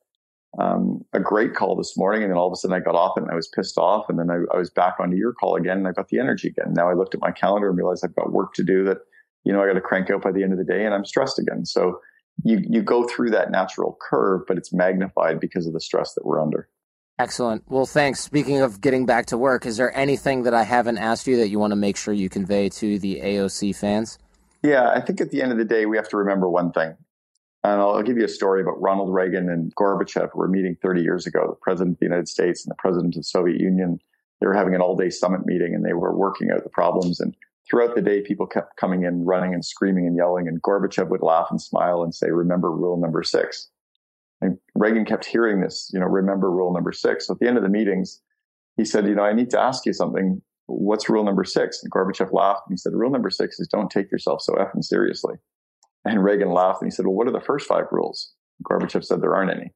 [0.58, 2.22] um, a great call this morning.
[2.22, 4.08] And then all of a sudden I got off and I was pissed off.
[4.08, 6.48] And then I, I was back onto your call again and I got the energy
[6.48, 6.74] again.
[6.74, 8.98] Now I looked at my calendar and realized I've got work to do that,
[9.44, 11.04] you know, I got to crank out by the end of the day and I'm
[11.04, 11.64] stressed again.
[11.64, 12.00] So
[12.44, 16.24] you, you go through that natural curve, but it's magnified because of the stress that
[16.24, 16.68] we're under.
[17.18, 17.62] Excellent.
[17.68, 18.20] Well, thanks.
[18.20, 21.48] Speaking of getting back to work, is there anything that I haven't asked you that
[21.48, 24.18] you want to make sure you convey to the AOC fans?
[24.62, 26.96] Yeah, I think at the end of the day, we have to remember one thing.
[27.64, 31.02] And I'll, give you a story about Ronald Reagan and Gorbachev who were meeting 30
[31.02, 34.00] years ago, the president of the United States and the president of the Soviet Union.
[34.40, 37.20] They were having an all day summit meeting and they were working out the problems.
[37.20, 37.36] And
[37.70, 40.48] throughout the day, people kept coming in, running and screaming and yelling.
[40.48, 43.70] And Gorbachev would laugh and smile and say, remember rule number six.
[44.40, 47.28] And Reagan kept hearing this, you know, remember rule number six.
[47.28, 48.20] So at the end of the meetings,
[48.76, 50.42] he said, you know, I need to ask you something.
[50.66, 51.80] What's rule number six?
[51.80, 54.82] And Gorbachev laughed and he said, rule number six is don't take yourself so effing
[54.82, 55.36] seriously.
[56.04, 58.32] And Reagan laughed and he said, Well, what are the first five rules?
[58.68, 59.72] Gorbachev said, There aren't any.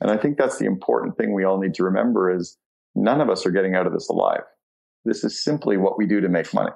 [0.00, 2.56] And I think that's the important thing we all need to remember is
[2.94, 4.42] none of us are getting out of this alive.
[5.04, 6.72] This is simply what we do to make money.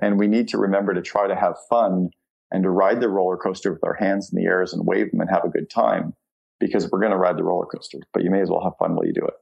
[0.00, 2.10] And we need to remember to try to have fun
[2.50, 5.20] and to ride the roller coaster with our hands in the airs and wave them
[5.20, 6.14] and have a good time
[6.58, 8.94] because we're going to ride the roller coaster, but you may as well have fun
[8.94, 9.34] while you do it.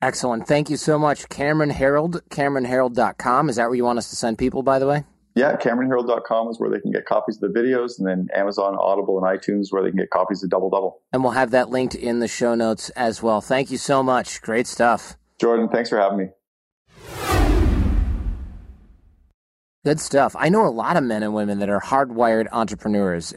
[0.00, 0.46] Excellent.
[0.46, 1.28] Thank you so much.
[1.28, 3.48] Cameron Herold, CameronHerold.com.
[3.48, 5.04] Is that where you want us to send people, by the way?
[5.34, 9.22] Yeah, CameronHerold.com is where they can get copies of the videos, and then Amazon, Audible,
[9.22, 11.00] and iTunes where they can get copies of Double Double.
[11.12, 13.40] And we'll have that linked in the show notes as well.
[13.40, 14.42] Thank you so much.
[14.42, 15.16] Great stuff.
[15.40, 16.26] Jordan, thanks for having me.
[19.84, 20.36] Good stuff.
[20.38, 23.34] I know a lot of men and women that are hardwired entrepreneurs.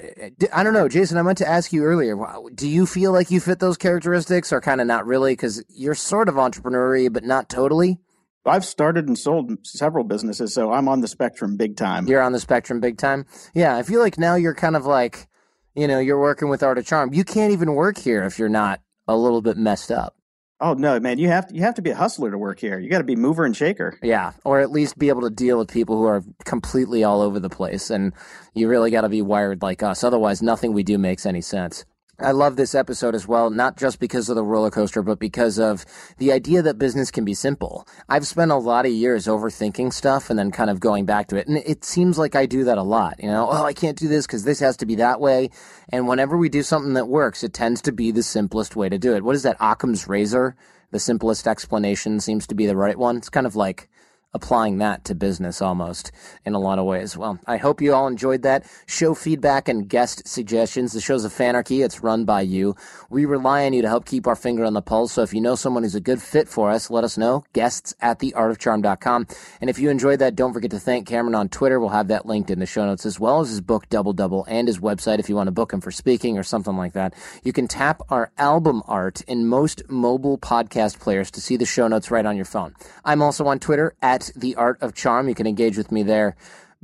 [0.54, 2.16] I don't know, Jason, I meant to ask you earlier,
[2.54, 5.32] do you feel like you fit those characteristics or kind of not really?
[5.32, 7.98] Because you're sort of entrepreneurial, but not totally.
[8.46, 12.08] I've started and sold several businesses, so I'm on the spectrum big time.
[12.08, 13.26] You're on the spectrum big time.
[13.54, 15.28] Yeah, I feel like now you're kind of like,
[15.76, 17.14] you know, you're working with Art of Charm.
[17.14, 20.16] You can't even work here if you're not a little bit messed up.
[20.62, 21.18] Oh no, man!
[21.18, 22.80] You have to you have to be a hustler to work here.
[22.80, 24.00] You got to be mover and shaker.
[24.02, 27.42] Yeah, or at least be able to deal with people who are completely all over
[27.42, 28.14] the place, and
[28.54, 30.02] you really got to be wired like us.
[30.02, 31.84] Otherwise, nothing we do makes any sense.
[32.18, 35.60] I love this episode as well, not just because of the roller coaster, but because
[35.60, 35.86] of
[36.18, 37.86] the idea that business can be simple.
[38.08, 41.36] I've spent a lot of years overthinking stuff and then kind of going back to
[41.36, 41.48] it.
[41.48, 43.22] And it seems like I do that a lot.
[43.22, 45.50] You know, oh, I can't do this because this has to be that way.
[45.90, 48.98] And whenever we do something that works, it tends to be the simplest way to
[48.98, 49.24] do it.
[49.24, 49.58] What is that?
[49.60, 50.56] Occam's razor?
[50.92, 53.18] The simplest explanation seems to be the right one.
[53.18, 53.90] It's kind of like
[54.36, 56.12] applying that to business almost
[56.46, 57.16] in a lot of ways.
[57.18, 58.70] Well, I hope you all enjoyed that.
[58.86, 60.92] Show feedback and guest suggestions.
[60.92, 61.84] The show's a fanarchy.
[61.84, 62.76] It's run by you.
[63.10, 65.14] We rely on you to help keep our finger on the pulse.
[65.14, 67.46] So if you know someone who's a good fit for us, let us know.
[67.54, 69.28] Guests at theartofcharm.com.
[69.62, 71.80] And if you enjoyed that, don't forget to thank Cameron on Twitter.
[71.80, 74.46] We'll have that linked in the show notes as well as his book Double Double
[74.50, 77.14] and his website if you want to book him for speaking or something like that.
[77.44, 81.88] You can tap our album art in most mobile podcast players to see the show
[81.88, 82.76] notes right on your phone.
[83.06, 83.96] I'm also on Twitter
[84.36, 85.30] the Art of Charm.
[85.30, 86.36] You can engage with me there.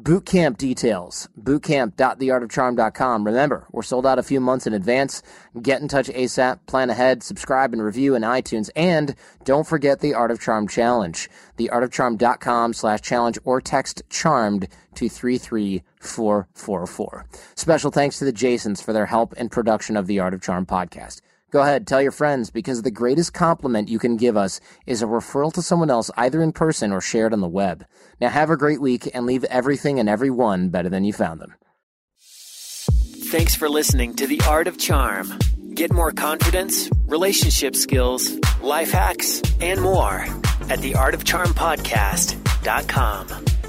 [0.01, 3.23] Bootcamp details, bootcamp.theartofcharm.com.
[3.23, 5.21] Remember, we're sold out a few months in advance.
[5.61, 9.13] Get in touch ASAP, plan ahead, subscribe and review in iTunes, and
[9.43, 17.25] don't forget the Art of Charm Challenge, theartofcharm.com slash challenge or text charmed to 33444.
[17.55, 20.65] Special thanks to the Jasons for their help in production of the Art of Charm
[20.65, 21.21] podcast.
[21.51, 25.05] Go ahead, tell your friends because the greatest compliment you can give us is a
[25.05, 27.85] referral to someone else either in person or shared on the web.
[28.21, 31.55] Now have a great week and leave everything and everyone better than you found them.
[33.31, 35.37] Thanks for listening to The Art of Charm.
[35.73, 38.31] Get more confidence, relationship skills,
[38.61, 40.21] life hacks, and more
[40.69, 43.60] at theartofcharmpodcast.com.